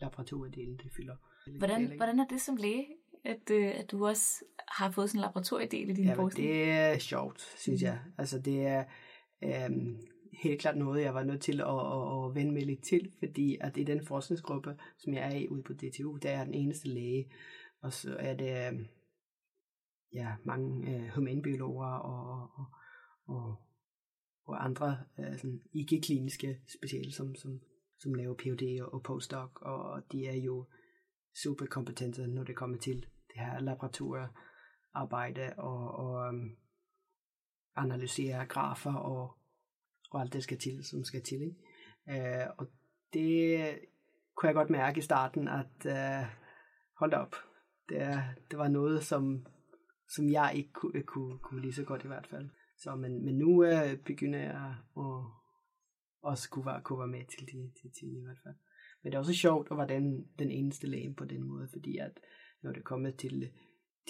[0.00, 1.16] laboratoriedelen, det fylder.
[1.59, 2.87] Hvordan, hvordan er det som læge,
[3.24, 6.48] at, uh, at du også har fået sådan en laboratoriedel i din ja, forskning?
[6.48, 7.87] det er sjovt, synes mm.
[7.87, 8.00] jeg.
[8.18, 8.85] Altså det er
[9.68, 9.96] um,
[10.42, 13.59] helt klart noget, jeg var nødt til at, at, at vende mig lidt til, fordi
[13.61, 16.54] at i den forskningsgruppe, som jeg er i ude på DTU, der er jeg den
[16.54, 17.33] eneste læge,
[17.83, 18.87] og så er det um,
[20.12, 22.66] ja, mange uh, humanbiologer og, og,
[23.37, 23.56] og
[24.50, 27.60] og andre øh, sådan ikke-kliniske speciale, som, som,
[27.98, 30.66] som laver PhD og, og postdoc, og de er jo
[31.42, 36.56] super kompetente, når det kommer til det her laboratoriearbejde og, og um,
[37.76, 39.36] analysere grafer og,
[40.10, 41.42] og alt det skal til, som skal til.
[41.42, 41.56] Ikke?
[42.08, 42.70] Øh, og
[43.12, 43.78] det
[44.36, 46.26] kunne jeg godt mærke i starten, at øh,
[46.98, 47.36] hold op,
[47.88, 49.46] det, det var noget, som,
[50.08, 52.50] som jeg ikke kunne, kunne, kunne lige så godt i hvert fald.
[52.82, 55.24] Så, men, men nu øh, begynder jeg at
[56.22, 58.54] også kunne være, kunne være med til de, til, til i hvert fald.
[59.02, 61.98] Men det er også sjovt at være den, den eneste læge på den måde, fordi
[61.98, 62.20] at
[62.62, 63.52] når det kommer til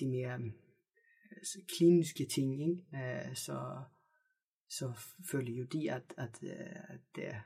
[0.00, 0.40] de mere
[1.36, 2.84] altså, kliniske ting, ikke?
[2.94, 3.82] Øh, så,
[4.68, 4.92] så
[5.30, 7.40] føler jo de, at, at, øh, at der,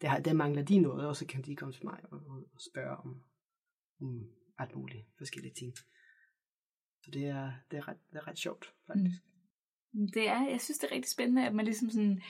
[0.00, 2.60] der, der mangler de noget, og så kan de komme til mig og, og, og
[2.60, 3.22] spørge om,
[4.00, 5.76] om alt muligt forskellige ting.
[7.02, 9.24] Så det er, det er, ret, det er ret sjovt, faktisk.
[9.26, 9.31] Mm.
[10.14, 12.22] Det er, jeg synes, det er rigtig spændende, at man ligesom sådan,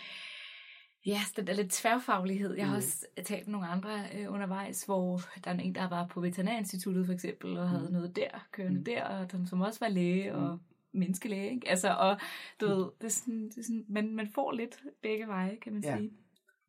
[1.06, 2.54] ja, den der lidt tværfaglighed.
[2.54, 2.76] Jeg har mm.
[2.76, 7.06] også talt med nogle andre øh, undervejs, hvor der er en, der var på Veterinærinstituttet
[7.06, 7.92] for eksempel, og havde mm.
[7.92, 8.84] noget der, kørende mm.
[8.84, 10.60] der, og den, som også var læge og mm.
[10.98, 11.50] menneskelæge.
[11.50, 11.68] Ikke?
[11.68, 12.20] Altså, og
[12.60, 12.72] du mm.
[12.72, 15.84] ved, det er sådan, det er sådan, man, man får lidt begge veje, kan man
[15.84, 15.96] ja.
[15.96, 16.12] sige.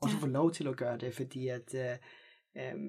[0.01, 1.97] Og så få lov til at gøre det, fordi at øh,
[2.58, 2.79] øh,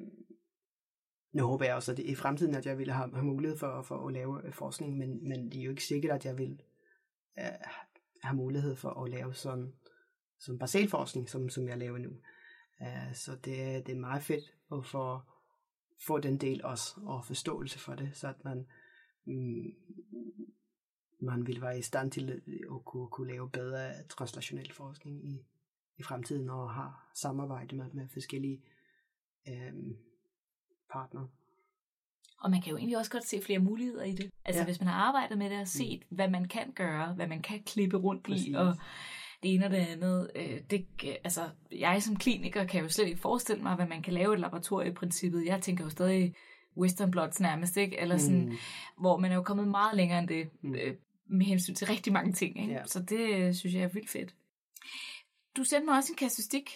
[1.32, 3.82] nu håber jeg også, at det, i fremtiden, at jeg vil have, have mulighed for,
[3.82, 6.60] for at lave forskning, men, men det er jo ikke sikkert, at jeg vil
[7.38, 7.44] øh,
[8.24, 9.72] har mulighed for at lave sådan,
[10.38, 12.10] sådan basalforskning, som, som jeg laver nu.
[12.80, 15.20] Uh, så det, det er meget fedt at få,
[16.06, 18.66] få den del også, og forståelse for det, så at man,
[19.24, 19.74] mm,
[21.20, 22.42] man vil være i stand til
[22.74, 25.46] at kunne, kunne lave bedre translationel forskning i,
[25.96, 28.62] i fremtiden, og har samarbejde med, med forskellige
[29.48, 29.96] um,
[30.92, 31.28] partnere.
[32.44, 34.30] Og man kan jo egentlig også godt se flere muligheder i det.
[34.44, 34.64] Altså ja.
[34.64, 36.16] hvis man har arbejdet med det og set, mm.
[36.16, 38.46] hvad man kan gøre, hvad man kan klippe rundt Præcis.
[38.46, 38.76] i, og
[39.42, 40.30] det ene og det andet.
[40.36, 40.86] Øh, det,
[41.24, 41.40] altså,
[41.72, 44.90] jeg som kliniker kan jo slet ikke forestille mig, hvad man kan lave et laboratorie
[44.90, 45.44] i princippet.
[45.46, 46.34] Jeg tænker jo stadig
[46.76, 48.00] western blots nærmest, ikke?
[48.00, 48.56] Eller sådan, mm.
[49.00, 50.74] hvor man er jo kommet meget længere end det, mm.
[50.74, 50.94] øh,
[51.26, 52.60] med hensyn til rigtig mange ting.
[52.60, 52.72] Ikke?
[52.72, 52.84] Ja.
[52.84, 54.34] Så det øh, synes jeg er vildt fedt.
[55.56, 56.70] Du sendte mig også en kastustik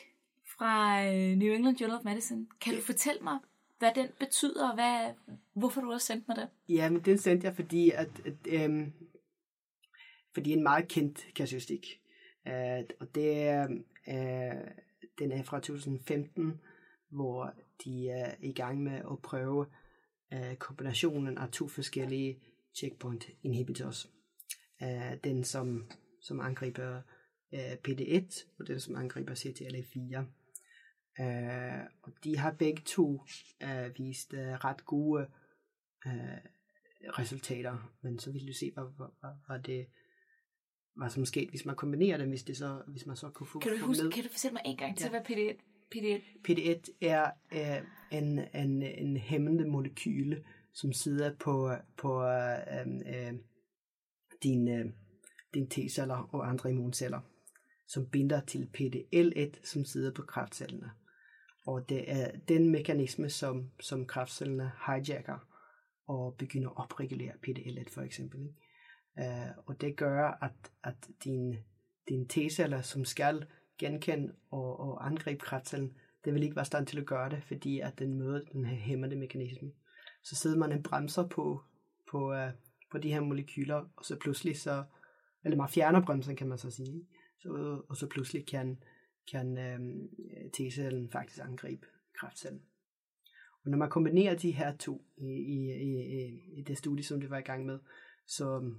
[0.58, 2.46] fra øh, New England Journal of Medicine.
[2.60, 3.38] Kan du fortælle mig,
[3.78, 5.14] hvad den betyder, og hvad,
[5.54, 6.48] hvorfor du har sendt mig den?
[6.68, 8.92] Ja, men den sendte jeg, fordi at, at øhm,
[10.34, 12.00] fordi en meget kendt kasuistik.
[12.48, 13.68] Øh, og det er,
[14.06, 14.68] uh,
[15.18, 16.60] den er fra 2015,
[17.10, 19.66] hvor de er i gang med at prøve
[20.32, 22.38] øh, kombinationen af to forskellige
[22.74, 24.10] checkpoint inhibitors.
[24.82, 27.02] Øh, den som, som angriber
[27.54, 30.24] øh, PD1 og den som angriber CTLA4.
[31.18, 33.22] Uh, og de har begge to
[33.64, 35.26] uh, vist uh, ret gode
[36.06, 36.12] uh,
[37.18, 39.86] resultater, men så vil du se, hvad, hvad, hvad det
[40.98, 43.58] hvad som skete, hvis man kombinerer dem, hvis, det så, hvis man så kunne få
[43.58, 44.12] Kan du, huske, med.
[44.12, 45.10] kan du fortælle mig en gang til, ja.
[45.10, 45.56] hvad PD1,
[45.94, 46.20] PD1?
[46.48, 53.32] PD1 er, er en, en, en hæmmende molekyle, som sidder på, på øh, øh,
[54.42, 54.86] din, øh,
[55.54, 57.20] din T-celler og andre immunceller,
[57.88, 60.90] som binder til PDL1, som sidder på kraftcellerne.
[61.68, 65.38] Og det er den mekanisme, som, som kraftcellerne hijacker
[66.06, 68.40] og begynder at opregulere PDL1 for eksempel.
[68.40, 68.54] Ikke?
[69.16, 71.56] Uh, og det gør, at, at din,
[72.08, 73.46] din T-celler, som skal
[73.78, 77.80] genkende og, og angribe kraftcellen, det vil ikke være stand til at gøre det, fordi
[77.80, 79.70] at den møder den her hæmmende mekanisme.
[80.24, 81.60] Så sidder man en bremser på,
[82.10, 82.50] på, uh,
[82.92, 84.84] på de her molekyler, og så pludselig så,
[85.44, 87.06] eller man fjerner bremsen, kan man så sige,
[87.38, 88.78] så, og så pludselig kan,
[89.30, 89.80] kan øh,
[90.56, 92.62] T-cellen faktisk angribe kræftcellen.
[93.64, 97.30] Og når man kombinerer de her to i, i, i, i det studie, som det
[97.30, 97.78] var i gang med,
[98.26, 98.72] så,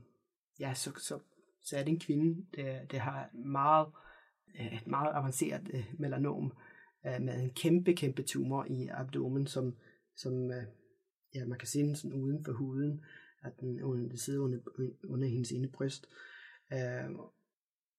[0.59, 1.19] ja, så, så,
[1.61, 3.87] så er det en kvinde, der, der har meget,
[4.59, 6.53] øh, et meget avanceret øh, melanom
[7.05, 9.77] øh, med en kæmpe, kæmpe tumor i abdomen, som,
[10.15, 10.51] som
[11.35, 13.03] ja, man kan se den sådan uden for huden,
[13.43, 14.59] at den, den sidder under,
[15.03, 16.09] under hendes ene bryst.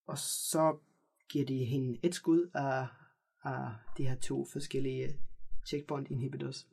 [0.07, 0.79] og så
[1.31, 2.87] giver de hende et skud af,
[3.45, 5.21] af de her to forskellige
[5.66, 6.69] checkpoint inhibitors.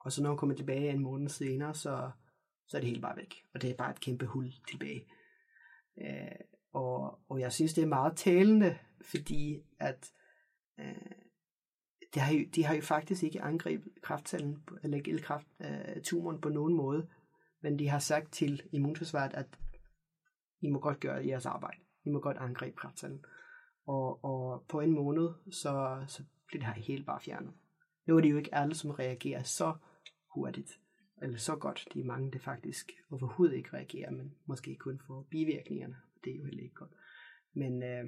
[0.00, 2.10] Og så når hun kommer tilbage en måned senere, så
[2.68, 3.44] så er det helt bare væk.
[3.54, 5.06] Og det er bare et kæmpe hul tilbage.
[5.98, 6.40] Øh,
[6.72, 10.12] og, og jeg synes, det er meget talende, fordi at
[10.80, 11.10] øh,
[12.14, 16.48] det har jo, de har jo faktisk ikke angrebet kraftcellen, eller elkraft, øh, tumoren på
[16.48, 17.08] nogen måde,
[17.62, 19.58] men de har sagt til immunforsvaret, at
[20.60, 21.80] I må godt gøre jeres arbejde.
[22.04, 23.24] I må godt angribe kraftcellen.
[23.86, 27.52] Og, og på en måned, så, så bliver det her helt bare fjernet.
[28.06, 29.74] Nu er det jo ikke alle, som reagerer så
[30.34, 30.70] hurtigt
[31.22, 31.88] eller så godt.
[31.94, 35.96] De er mange, der faktisk overhovedet ikke reagerer, men måske kun får bivirkningerne.
[36.24, 36.92] Det er jo heller ikke godt.
[37.52, 38.04] Men, øh,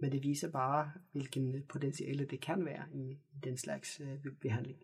[0.00, 4.78] men det viser bare, hvilken potentiale det kan være i, i den slags øh, behandling.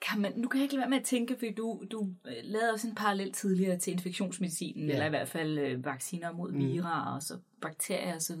[0.00, 2.32] Kan man, nu kan jeg ikke lade være med at tænke, fordi du, du øh,
[2.42, 4.92] lavede også en parallel tidligere til infektionsmedicinen, ja.
[4.92, 6.58] eller i hvert fald øh, vacciner mod mm.
[6.58, 8.40] virer og så bakterier osv.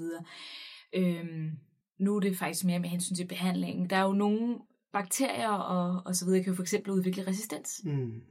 [0.94, 1.50] Øhm,
[1.98, 3.90] nu er det faktisk mere med hensyn til behandlingen.
[3.90, 4.58] Der er jo nogle
[4.92, 7.80] bakterier og, og så videre kan jo for eksempel udvikle resistens.
[7.84, 8.22] Mm.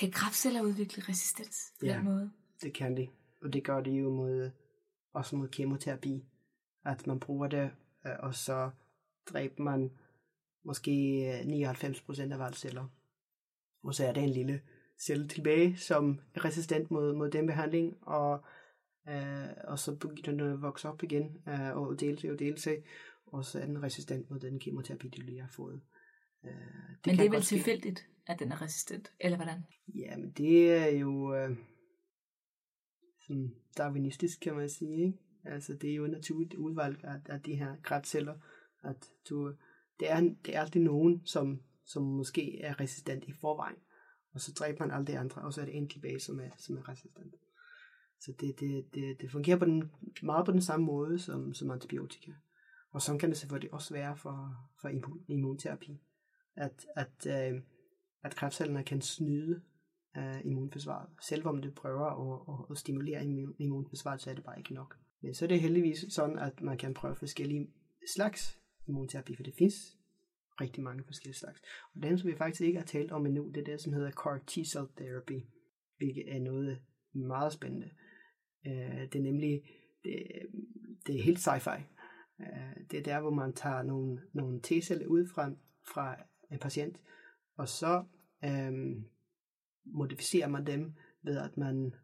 [0.00, 2.30] Kan kraftceller udvikle resistens på ja, den måde?
[2.62, 3.08] det kan de.
[3.42, 4.50] Og det gør de jo mod,
[5.14, 6.24] også mod kemoterapi.
[6.84, 7.70] At man bruger det,
[8.06, 8.70] øh, og så
[9.26, 9.90] dræber man
[10.68, 10.90] måske
[11.40, 12.86] 99% øh, af alle celler.
[13.82, 14.62] Og så er der en lille
[15.00, 18.44] celle tilbage, som er resistent mod, mod den behandling, og,
[19.08, 22.58] øh, og så begynder den at vokse op igen, øh, og dele sig og dele
[22.58, 22.76] sig,
[23.26, 25.80] og så er den resistent mod den kemoterapi, du lige har fået.
[26.44, 29.64] Øh, det men det er vel tilfældigt, at den er resistent, eller hvordan?
[29.94, 31.56] Ja, men det er jo øh,
[33.20, 35.06] sådan darwinistisk, kan man sige.
[35.06, 35.18] Ikke?
[35.44, 38.34] Altså, det er jo naturligt udvalg af, af de her kræftceller,
[38.84, 39.54] at du,
[40.00, 43.76] det, er, det er altid nogen, som, som måske er resistent i forvejen,
[44.34, 46.50] og så dræber man alle de andre, og så er det en tilbage, som er,
[46.58, 47.34] som er resistent.
[48.20, 49.90] Så det, det, det, det fungerer på den,
[50.22, 52.32] meget på den samme måde som, som antibiotika.
[52.90, 54.88] Og sådan kan det selvfølgelig også være for, for
[55.28, 56.00] immunterapi.
[56.56, 57.60] At, at, øh,
[58.22, 59.62] at kræftcellerne kan snyde
[60.16, 61.08] øh, immunforsvaret.
[61.22, 63.24] Selvom det prøver at, at, at stimulere
[63.58, 64.96] immunforsvaret, så er det bare ikke nok.
[65.22, 67.70] Men så er det heldigvis sådan, at man kan prøve forskellige
[68.14, 69.98] slags immunterapi, for det findes
[70.60, 71.60] rigtig mange forskellige slags.
[71.94, 74.10] Og den, som vi faktisk ikke har talt om endnu, det er det, som hedder
[74.10, 75.40] CAR T-cell therapy,
[75.96, 76.82] hvilket er noget
[77.12, 77.90] meget spændende.
[78.66, 79.62] Øh, det er nemlig,
[80.04, 80.22] det,
[81.06, 81.80] det er helt sci-fi.
[82.40, 85.50] Øh, det er der, hvor man tager nogle, nogle T-celler ud fra,
[85.92, 86.16] fra
[86.50, 87.00] en patient,
[87.56, 88.04] og så
[88.44, 89.04] øhm,
[89.84, 91.94] modificerer man dem ved, at man,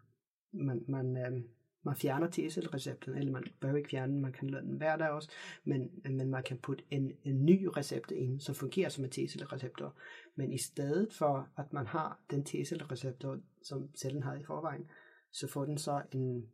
[0.52, 1.48] man, man, øhm,
[1.84, 5.10] man fjerner TSL-recepten, eller man behøver ikke fjerne den, man kan lade den hver dag
[5.10, 5.30] også,
[5.64, 9.94] men, men man kan putte en, en ny receptor ind, som fungerer som en T-cellereceptor.
[10.34, 14.90] Men i stedet for, at man har den T-cellereceptor, som cellen har i forvejen,
[15.32, 16.48] så får den så en,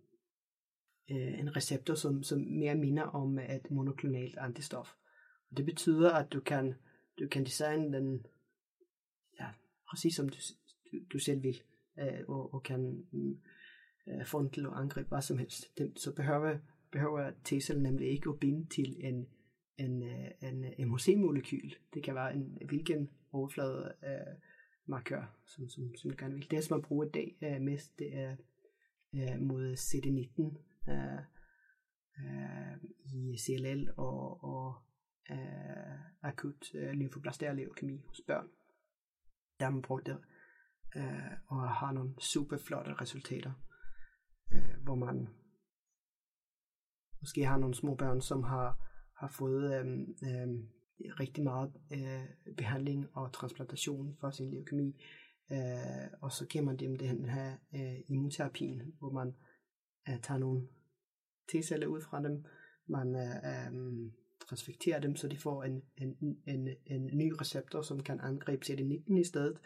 [1.11, 4.89] øh, en receptor, som, som mere minder om et monoklonalt antistof.
[5.51, 6.75] Og det betyder, at du kan,
[7.19, 8.27] du kan designe den
[9.41, 9.47] ja,
[9.91, 10.37] præcis som du,
[10.93, 11.63] du, du selv vil,
[11.99, 13.37] øh, og, og kan øh,
[14.11, 14.67] Øh, få den til
[15.09, 15.79] hvad som helst.
[15.79, 16.59] Det, så behøver,
[16.93, 19.27] behøver T-cellen nemlig ikke at binde til en,
[19.79, 21.71] en, øh, en øh, MHC-molekyl.
[21.95, 24.35] Det kan være en hvilken overflade øh,
[24.87, 26.51] markør, som, som, som du gerne vil.
[26.51, 28.37] Det, som man bruger i dag øh, mest, det er
[29.15, 30.43] øh, mod CD19
[30.93, 31.21] øh,
[32.21, 34.75] øh, i CLL og, og
[35.31, 38.49] øh, akut øh, lymfoblastær leukemi hos børn.
[39.59, 40.17] Der har man brugt det
[40.97, 43.53] øh, og har nogle super flotte resultater,
[44.83, 45.29] hvor man
[47.21, 50.49] måske har nogle små børn, som har, har fået øh, øh,
[51.21, 55.03] rigtig meget øh, behandling og transplantation for sin leukemi,
[55.53, 59.35] øh, og så giver man dem den her øh, immunterapien, hvor man
[60.09, 60.69] øh, tager nogle
[61.53, 62.45] T-celler ud fra dem,
[62.87, 64.11] man øh, øh,
[64.49, 69.21] transfekterer dem, så de får en, en, en, en ny receptor, som kan angribe CD19
[69.21, 69.59] i stedet,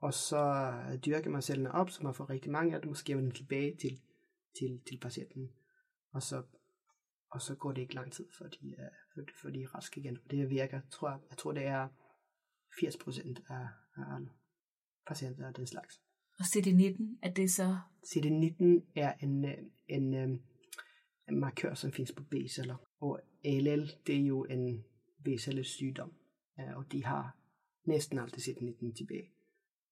[0.00, 0.72] og så
[1.06, 3.24] dyrker man cellerne op, så man får rigtig mange af dem, og så giver man
[3.24, 4.00] dem tilbage til,
[4.58, 5.50] til, til patienten.
[6.12, 6.42] Og så,
[7.30, 8.88] og så går det ikke lang tid, før de er,
[9.42, 10.18] før, de er raske igen.
[10.24, 11.88] Og det virker, tror jeg, jeg tror det er
[12.72, 14.18] 80% af, af
[15.06, 16.00] patienter af den slags.
[16.38, 17.78] Og CD19, er det så?
[18.06, 18.64] CD19
[18.96, 19.44] er en,
[19.88, 20.42] en, en,
[21.28, 22.76] en markør, som findes på B-celler.
[23.00, 24.84] Og ALL, det er jo en
[25.24, 26.12] B-celles sygdom,
[26.56, 27.36] og de har
[27.84, 29.30] næsten altid CD19 tilbage.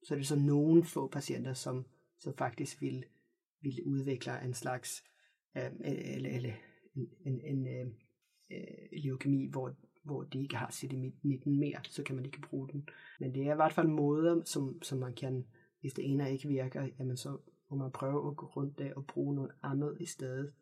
[0.03, 1.87] Så er det så nogle få patienter, som,
[2.19, 3.05] som faktisk vil,
[3.61, 5.05] vil udvikle en slags
[5.57, 6.53] øh, eller, eller
[6.95, 7.87] en, en, en øh,
[8.51, 12.89] øh, leukemi, hvor, hvor de ikke har CD19 mere, så kan man ikke bruge den.
[13.21, 15.47] Men det er i hvert fald måder, som, som man kan,
[15.81, 17.39] hvis det ene ikke virker, jamen så
[17.71, 20.53] må man prøve at gå rundt der og bruge noget andet i stedet,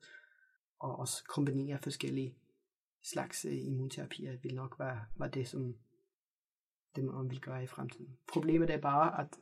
[0.78, 2.36] og også kombinere forskellige
[3.02, 5.74] slags øh, immunterapier vil nok være, være det, som
[6.96, 8.18] det man vil gøre i fremtiden.
[8.32, 9.38] Problemet er bare, at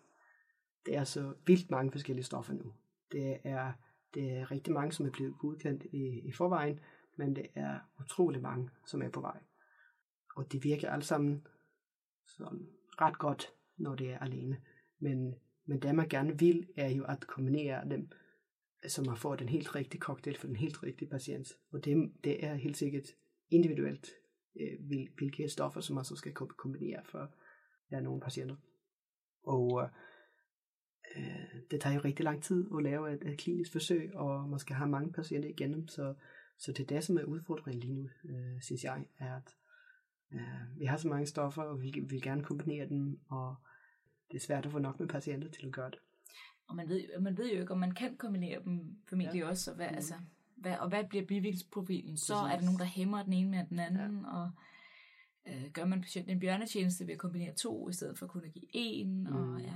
[0.86, 2.72] det er så vildt mange forskellige stoffer nu.
[3.12, 3.72] Det er,
[4.14, 6.80] det er rigtig mange, som er blevet godkendt i, i forvejen,
[7.16, 9.40] men det er utrolig mange, som er på vej.
[10.36, 11.46] Og de virker alle sammen
[12.26, 12.68] sådan
[13.00, 14.60] ret godt, når det er alene.
[14.98, 15.34] Men,
[15.66, 18.10] men det man gerne vil, er jo at kombinere dem,
[18.88, 21.48] så man får den helt rigtige cocktail for den helt rigtige patient.
[21.70, 23.06] Og det, det er helt sikkert
[23.50, 24.10] individuelt,
[24.60, 24.86] øh,
[25.16, 27.34] hvilke stoffer, som man så skal kombinere for
[27.90, 28.56] ja, nogle patienter.
[29.42, 29.88] Og øh,
[31.70, 34.76] det tager jo rigtig lang tid at lave et, et klinisk forsøg, og man skal
[34.76, 36.14] have mange patienter igennem, så,
[36.58, 39.56] så det er det, som er udfordringen lige nu, øh, synes jeg, er, at
[40.32, 43.56] øh, vi har så mange stoffer, og vi vil gerne kombinere dem, og
[44.30, 45.98] det er svært at få nok med patienter til at gøre det.
[46.68, 49.48] Og man ved, man ved jo ikke, om man kan kombinere dem formentlig ja.
[49.48, 49.94] også, og hvad, mm.
[49.94, 50.14] altså,
[50.56, 52.16] hvad, og hvad bliver bivirkningsprofilen?
[52.16, 52.54] Så Præcis.
[52.54, 54.36] er der nogen, der hæmmer den ene med den anden, ja.
[54.36, 54.50] og
[55.48, 58.52] øh, gør man patienten en bjørnetjeneste ved at kombinere to, i stedet for kun at
[58.52, 59.36] give en, mm.
[59.36, 59.74] og ja.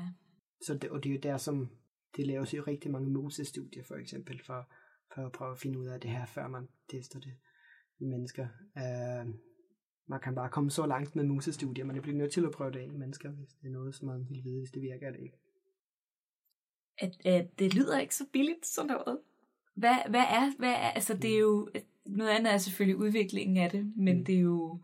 [0.61, 1.69] Så det, og det er jo der, som
[2.17, 4.69] det laves jo rigtig mange musestudier for eksempel, for,
[5.15, 7.35] for at prøve at finde ud af det her, før man tester det
[8.01, 8.49] i mennesker.
[8.77, 9.35] Uh,
[10.09, 12.73] man kan bare komme så langt med musestudier, men det bliver nødt til at prøve
[12.73, 15.21] det i mennesker, hvis det er noget, som man vil vide, hvis det virker eller
[15.21, 15.37] ikke.
[16.99, 19.21] At, at det lyder ikke så billigt, sådan noget.
[19.75, 21.71] Hvad, hvad er, hvad er, altså det er jo,
[22.07, 24.25] noget andet er selvfølgelig udviklingen af det, men mm.
[24.25, 24.81] det er jo,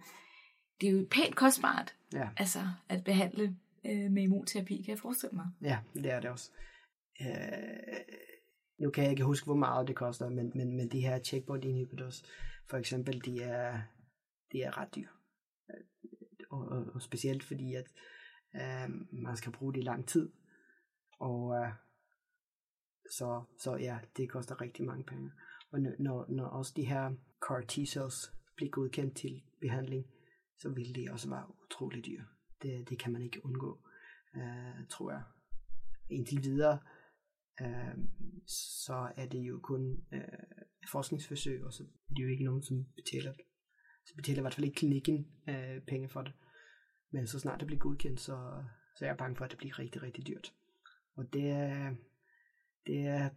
[0.81, 2.29] det er jo pænt kostbart, ja.
[2.37, 3.57] altså at behandle
[3.87, 5.47] øh, med immunterapi, kan jeg forestille mig.
[5.63, 6.51] Ja, det er det også.
[7.21, 7.99] Øh,
[8.79, 11.65] nu kan jeg ikke huske, hvor meget det koster, men, men, men de her checkpoint
[11.65, 12.25] inhibitors,
[12.71, 13.81] for eksempel, de er,
[14.53, 15.09] de er ret dyre.
[15.71, 15.85] Øh,
[16.51, 17.87] og, og, og specielt fordi, at
[18.55, 20.33] øh, man skal bruge det i lang tid.
[21.21, 21.73] Og øh,
[23.11, 25.31] så, så ja, det koster rigtig mange penge.
[25.73, 27.15] Og når, når også de her
[27.47, 30.05] CAR T-cells bliver godkendt til behandling,
[30.59, 32.34] så vil det også være utrolig dyrt.
[32.65, 33.79] Det, det kan man ikke undgå,
[34.37, 35.23] øh, tror jeg.
[36.11, 36.79] Indtil videre,
[37.61, 37.99] øh,
[38.85, 40.23] så er det jo kun øh,
[40.91, 43.33] forskningsforsøg, og så er det jo ikke nogen, som betaler
[44.05, 46.33] så betaler i hvert fald ikke klinikken øh, penge for det.
[47.11, 48.65] Men så snart det bliver godkendt, så,
[48.97, 50.55] så er jeg bange for, at det bliver rigtig, rigtig dyrt.
[51.17, 51.95] Og det er,
[52.87, 53.31] det er,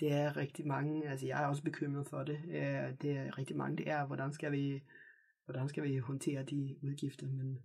[0.00, 2.40] det er rigtig mange, altså jeg er også bekymret for det.
[2.44, 4.82] Øh, det er rigtig mange, det er, hvordan skal vi,
[5.44, 7.62] hvordan skal vi håndtere de udgifter, men,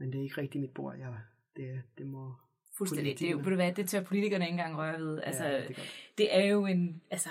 [0.00, 0.96] men det er ikke rigtig mit bord.
[0.98, 1.14] Jeg,
[1.56, 2.32] det det, må
[2.78, 3.18] Fuldstændig.
[3.18, 5.20] Det, ved du hvad, det tør politikerne ikke engang røre ved.
[5.22, 5.74] Altså, Ja, det er
[6.18, 7.28] det er jo en altså,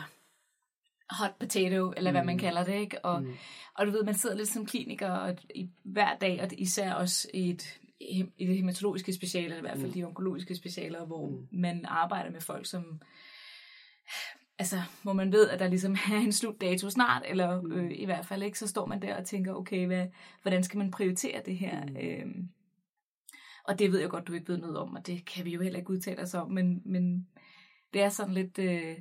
[1.09, 2.25] hot potato, eller hvad Mm.
[2.25, 2.73] man kalder det.
[2.75, 3.05] Ikke?
[3.05, 3.33] Og, Mm.
[3.75, 7.27] og du ved, man sidder lidt som kliniker og, i, hver dag, og især også
[7.33, 7.79] i, et,
[8.37, 9.93] i det hematologiske speciale, eller i hvert fald Mm.
[9.93, 11.47] de onkologiske specialer, hvor Mm.
[11.51, 13.01] man arbejder med folk, som
[14.59, 17.71] altså, hvor man ved, at der ligesom er en slutdato snart, eller Mm.
[17.71, 20.07] øh, i hvert fald ikke, så står man der og tænker, okay, hvad,
[20.41, 21.85] hvordan skal man prioritere det her?
[21.85, 21.97] Mm.
[21.97, 22.49] Øhm,
[23.69, 25.61] og det ved jeg godt, du ikke ved noget om, og det kan vi jo
[25.61, 27.27] heller ikke udtale os om, men, men
[27.93, 28.59] det er sådan lidt...
[28.59, 28.97] Øh,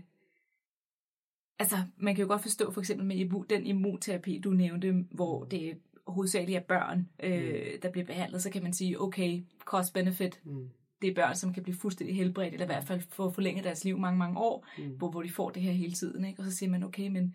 [1.59, 5.79] altså, man kan jo godt forstå for eksempel med den immunterapi, du nævnte, hvor det
[6.07, 10.69] hovedsageligt er børn, øh, der bliver behandlet, så kan man sige, okay, cost-benefit, Mm.
[11.03, 13.85] det er børn, som kan blive fuldstændig helbredt, eller i hvert fald få forlænget deres
[13.85, 14.97] liv mange, mange år, Mm.
[14.97, 16.25] hvor, hvor de får det her hele tiden.
[16.25, 16.41] Ikke?
[16.41, 17.35] Og så siger man, okay, men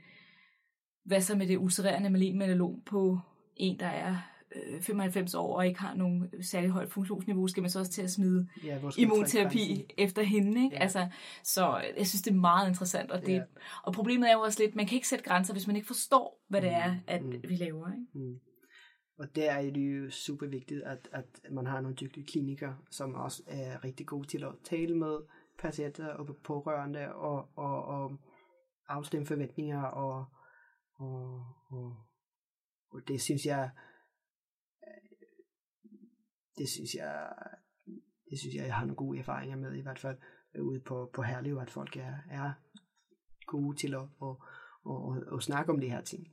[1.05, 3.19] hvad så med det ulcererende malign på
[3.55, 4.32] en, der er
[4.81, 8.11] 95 år og ikke har nogen særlig højt funktionsniveau, skal man så også til at
[8.11, 10.63] smide Ja, immunterapi efter hende.
[10.63, 10.75] Ikke?
[10.75, 10.81] Ja.
[10.81, 11.07] Altså,
[11.43, 13.11] så jeg synes, det er meget interessant.
[13.11, 13.43] Og, det, Ja.
[13.83, 16.43] og problemet er jo også lidt, man kan ikke sætte grænser, hvis man ikke forstår,
[16.49, 17.31] hvad det Mm, er, at mm.
[17.49, 17.87] vi laver.
[17.87, 18.05] Ikke?
[18.13, 18.39] Mm.
[19.17, 23.15] Og der er det jo super vigtigt, at, at man har nogle dygtige klinikere, som
[23.15, 25.17] også er rigtig gode til at tale med
[25.59, 28.17] patienter og pårørende og, og, og
[28.87, 29.81] afstemme forventninger.
[29.83, 30.25] Og,
[30.95, 31.95] og, og,
[32.91, 33.92] og det synes jeg, øh,
[36.57, 37.33] det synes jeg,
[38.29, 40.17] det synes jeg, jeg har nogle gode erfaringer med, i hvert fald
[40.55, 42.51] øh, ude på, på Herlev, at folk er, er
[43.47, 44.35] gode til at, at,
[44.89, 46.27] at, at, at snakke om de her ting.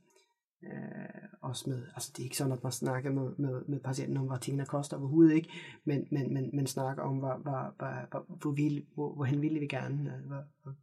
[0.63, 4.17] Øh, også med, altså det er ikke sådan, at man snakker med, med, med patienten
[4.17, 5.49] om, hvad tingene koster overhovedet ikke,
[5.83, 9.59] men, men, men, men snakker om, hvad, hvad, hvad, hvad, hvor, vil, hvor, hvorhen hen
[9.61, 10.73] vi gerne, øh, hvad, hvad,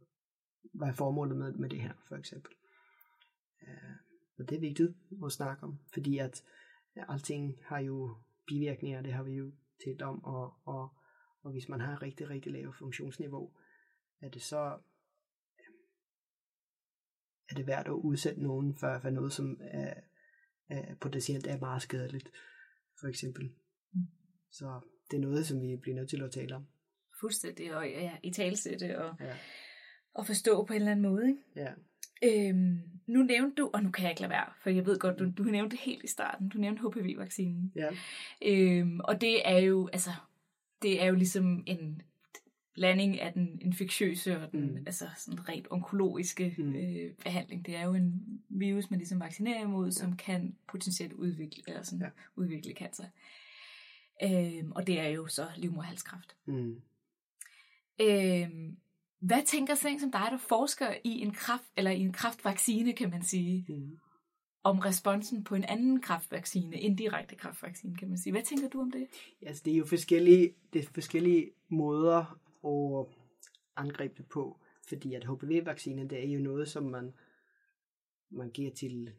[0.73, 2.51] hvad er formålet med, med det her, for eksempel.
[3.61, 3.95] Øh,
[4.39, 4.89] og det er vigtigt
[5.25, 6.43] at snakke om, fordi at
[6.95, 8.15] ja, alting har jo
[8.49, 9.51] bivirkninger, det har vi jo
[9.85, 10.89] talt om, og, og,
[11.43, 13.51] og hvis man har rigtig, rigtig lavt funktionsniveau,
[14.21, 14.79] er det så
[17.49, 19.93] er det værd at udsætte nogen for, for noget, som er,
[20.69, 22.31] er potentielt er meget skadeligt,
[22.99, 23.43] for eksempel.
[23.93, 24.07] Mm.
[24.51, 24.79] Så
[25.11, 26.67] det er noget, som vi bliver nødt til at tale om.
[27.19, 29.37] Fuldstændig, og ja, i talsætte og, Ja.
[30.13, 31.27] og forstå på en eller anden måde.
[31.27, 31.41] Ikke?
[31.55, 31.73] Ja.
[32.23, 35.19] Øhm, nu nævnte du, og nu kan jeg ikke lade være, for jeg ved godt,
[35.19, 37.71] du, du nævnte det helt i starten, du nævnte HPV-vaccinen.
[37.75, 37.89] Ja.
[38.45, 40.09] Øhm, og det er jo, altså,
[40.81, 42.01] det er jo ligesom en
[42.73, 44.77] blanding af den infektiøse og den Mm.
[44.85, 46.75] altså, sådan rent onkologiske Mm.
[46.75, 47.65] øh, behandling.
[47.65, 49.91] Det er jo en virus, man ligesom vaccinerer imod, ja.
[49.91, 52.09] som kan potentielt udvikle, eller sådan, ja.
[52.35, 53.05] udvikle cancer.
[54.23, 56.35] Øhm, og det er jo så livmoderhalskræft.
[56.45, 56.81] Mm.
[58.01, 58.77] Øhm,
[59.19, 62.93] hvad tænker sådan en som dig, der forsker i en kraft, eller i en kraftvaccine,
[62.93, 63.97] kan man sige, Mm.
[64.63, 68.33] om responsen på en anden kraftvaccine, indirekte kraftvaccine, kan man sige.
[68.33, 69.07] Hvad tænker du om det?
[69.41, 73.05] Altså, det er jo forskellige, det er forskellige måder at
[73.75, 74.59] angribe det på,
[74.89, 77.13] fordi at HPV-vaccinen, det er jo noget, som man,
[78.31, 79.13] man giver til,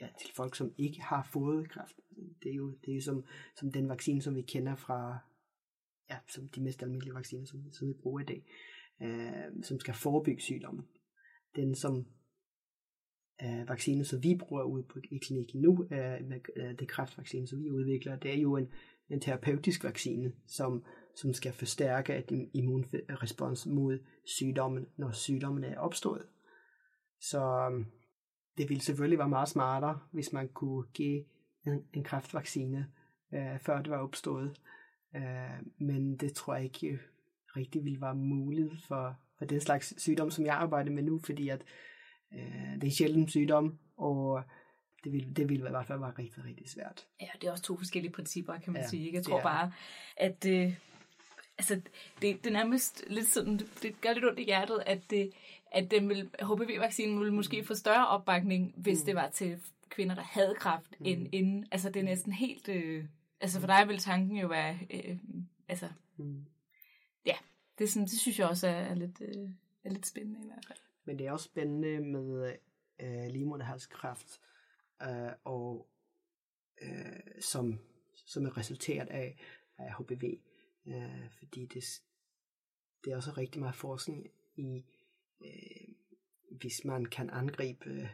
[0.00, 1.96] ja, til folk, som ikke har fået kræft.
[2.42, 3.24] Det er jo, det er jo som,
[3.56, 5.18] som den vaccine, som vi kender fra,
[6.10, 8.44] ja, som de mest almindelige vacciner, som, som vi bruger i dag,
[9.02, 10.84] øh, som skal forebygge sygdommen.
[11.56, 12.06] Den, som
[13.42, 17.46] øh, vaccine, som vi bruger ude på, i klinikken nu, øh, med, øh, det kræftvaccine,
[17.46, 18.68] som vi udvikler, det er jo en,
[19.10, 20.84] en terapeutisk vaccine, som,
[21.14, 26.26] som skal forstærke et immunrespons mod sygdommen, når sygdommen er opstået.
[27.20, 27.86] Så øh,
[28.58, 31.24] det ville selvfølgelig være meget smartere, hvis man kunne give
[31.66, 32.86] en, en kræftvaccine,
[33.34, 34.60] øh, før det var opstået.
[35.16, 35.22] Øh,
[35.78, 36.98] men det tror jeg ikke øh,
[37.56, 41.48] rigtig ville være muligt for, for den slags sygdom, som jeg arbejder med nu, fordi
[41.48, 41.62] at
[42.34, 44.42] øh, det er en sjælden sygdom, og
[45.04, 47.06] det vil, det vil i hvert fald være rigtig, rigtig svært.
[47.20, 49.04] Ja, det er også to forskellige principper, kan man Ja, sige.
[49.06, 49.16] ikke?
[49.16, 49.72] Jeg tror er bare,
[50.16, 50.74] at øh,
[51.58, 51.74] altså,
[52.22, 55.32] det, det er nærmest lidt sådan, det gør lidt ondt i hjertet, at, det,
[55.72, 59.02] at den vil, HPV-vaccinen ville måske få større opbakning, hvis Mm.
[59.02, 59.06] mm.
[59.06, 60.96] det var til kvinder, der havde kræft, Mm.
[61.00, 61.06] mm.
[61.06, 61.66] end inden.
[61.70, 62.68] Altså, det er næsten helt...
[62.68, 63.04] Øh,
[63.40, 64.78] altså, for dig vil tanken jo være...
[64.90, 65.18] Øh,
[65.68, 65.88] altså,
[66.20, 66.46] Mm.
[67.78, 69.50] det, er sådan, det synes jeg også er, er, lidt, øh,
[69.84, 70.78] er lidt spændende i hvert fald.
[71.04, 72.56] Men det er også spændende med
[73.00, 74.40] øh, livmoderhalskræft,
[75.02, 75.88] øh, og
[76.82, 77.78] øh, som,
[78.26, 79.38] som er resultat af,
[79.78, 80.38] af HPV,
[80.86, 81.84] øh, fordi det,
[83.04, 84.26] det er også rigtig meget forskning
[84.56, 84.84] i,
[85.40, 85.94] øh,
[86.58, 88.08] hvis man kan angribe øh,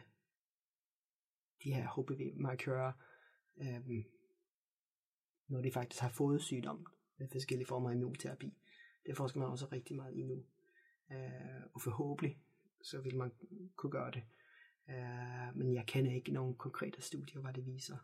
[1.63, 2.91] de her HPV-markører,
[3.57, 3.87] øh,
[5.47, 6.85] når de faktisk har fået sygdom
[7.17, 8.57] med forskellige former af immunterapi.
[9.05, 10.43] Det forsker man også rigtig meget i nu.
[11.11, 12.39] Øh, og forhåbentlig
[12.85, 13.31] så vil man
[13.75, 14.23] kunne gøre det.
[14.87, 17.97] Uh, men jeg kender ikke nogen konkrete studier, hvad det viser.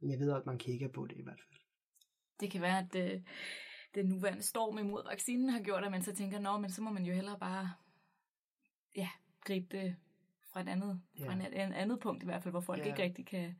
[0.00, 1.60] Men jeg ved, at man kigger på det i hvert fald.
[2.40, 3.22] Det kan være, at øh,
[3.94, 6.90] den nuværende storm imod vaccinen har gjort, at man så tænker, nå, men så må
[6.90, 7.72] man jo hellere bare
[8.96, 9.08] ja,
[9.40, 9.96] gribe det
[10.52, 11.26] fra et andet, ja.
[11.26, 12.86] fra en andet punkt i hvert fald, hvor folk ja.
[12.86, 13.54] ikke rigtig kan...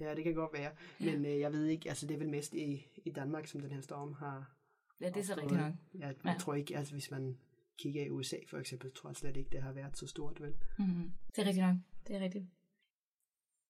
[0.00, 0.72] Ja, det kan godt være.
[1.00, 3.70] Men øh, jeg ved ikke, altså det er vel mest i, i Danmark, som den
[3.70, 4.54] her storm har...
[5.00, 5.72] Ja, det er så rigtigt nok.
[5.94, 6.34] Ja, jeg ja.
[6.38, 7.38] tror ikke, altså hvis man
[7.78, 10.54] kigger i USA for eksempel, tror jeg slet ikke, det har været så stort, vel?
[10.78, 11.12] Mm-hmm.
[11.36, 11.76] Det er rigtigt nok.
[12.06, 12.44] Det er rigtigt.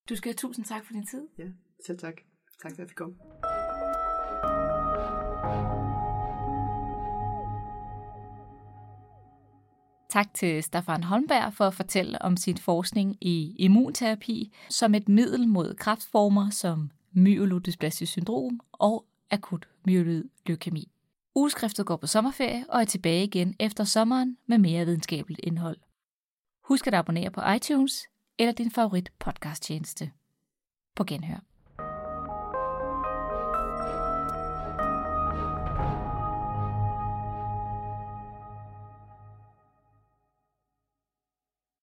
[0.08, 1.28] Du skal have tusind tak for din tid.
[1.38, 1.52] Ja,
[1.86, 2.16] selv tak.
[2.62, 3.16] Tak for at jeg fik komme.
[10.08, 15.48] Tak til Stefan Holmberg for at fortælle om sin forskning i immunterapi som et middel
[15.48, 20.88] mod kræftformer som myelodysplastisk syndrom og akut myeloid leukemi.
[21.34, 25.76] Ugeskriftet går på sommerferie og er tilbage igen efter sommeren med mere videnskabeligt indhold.
[26.64, 28.06] Husk at abonnere på iTunes
[28.38, 30.10] eller din favorit podcasttjeneste.
[30.96, 31.47] På genhør.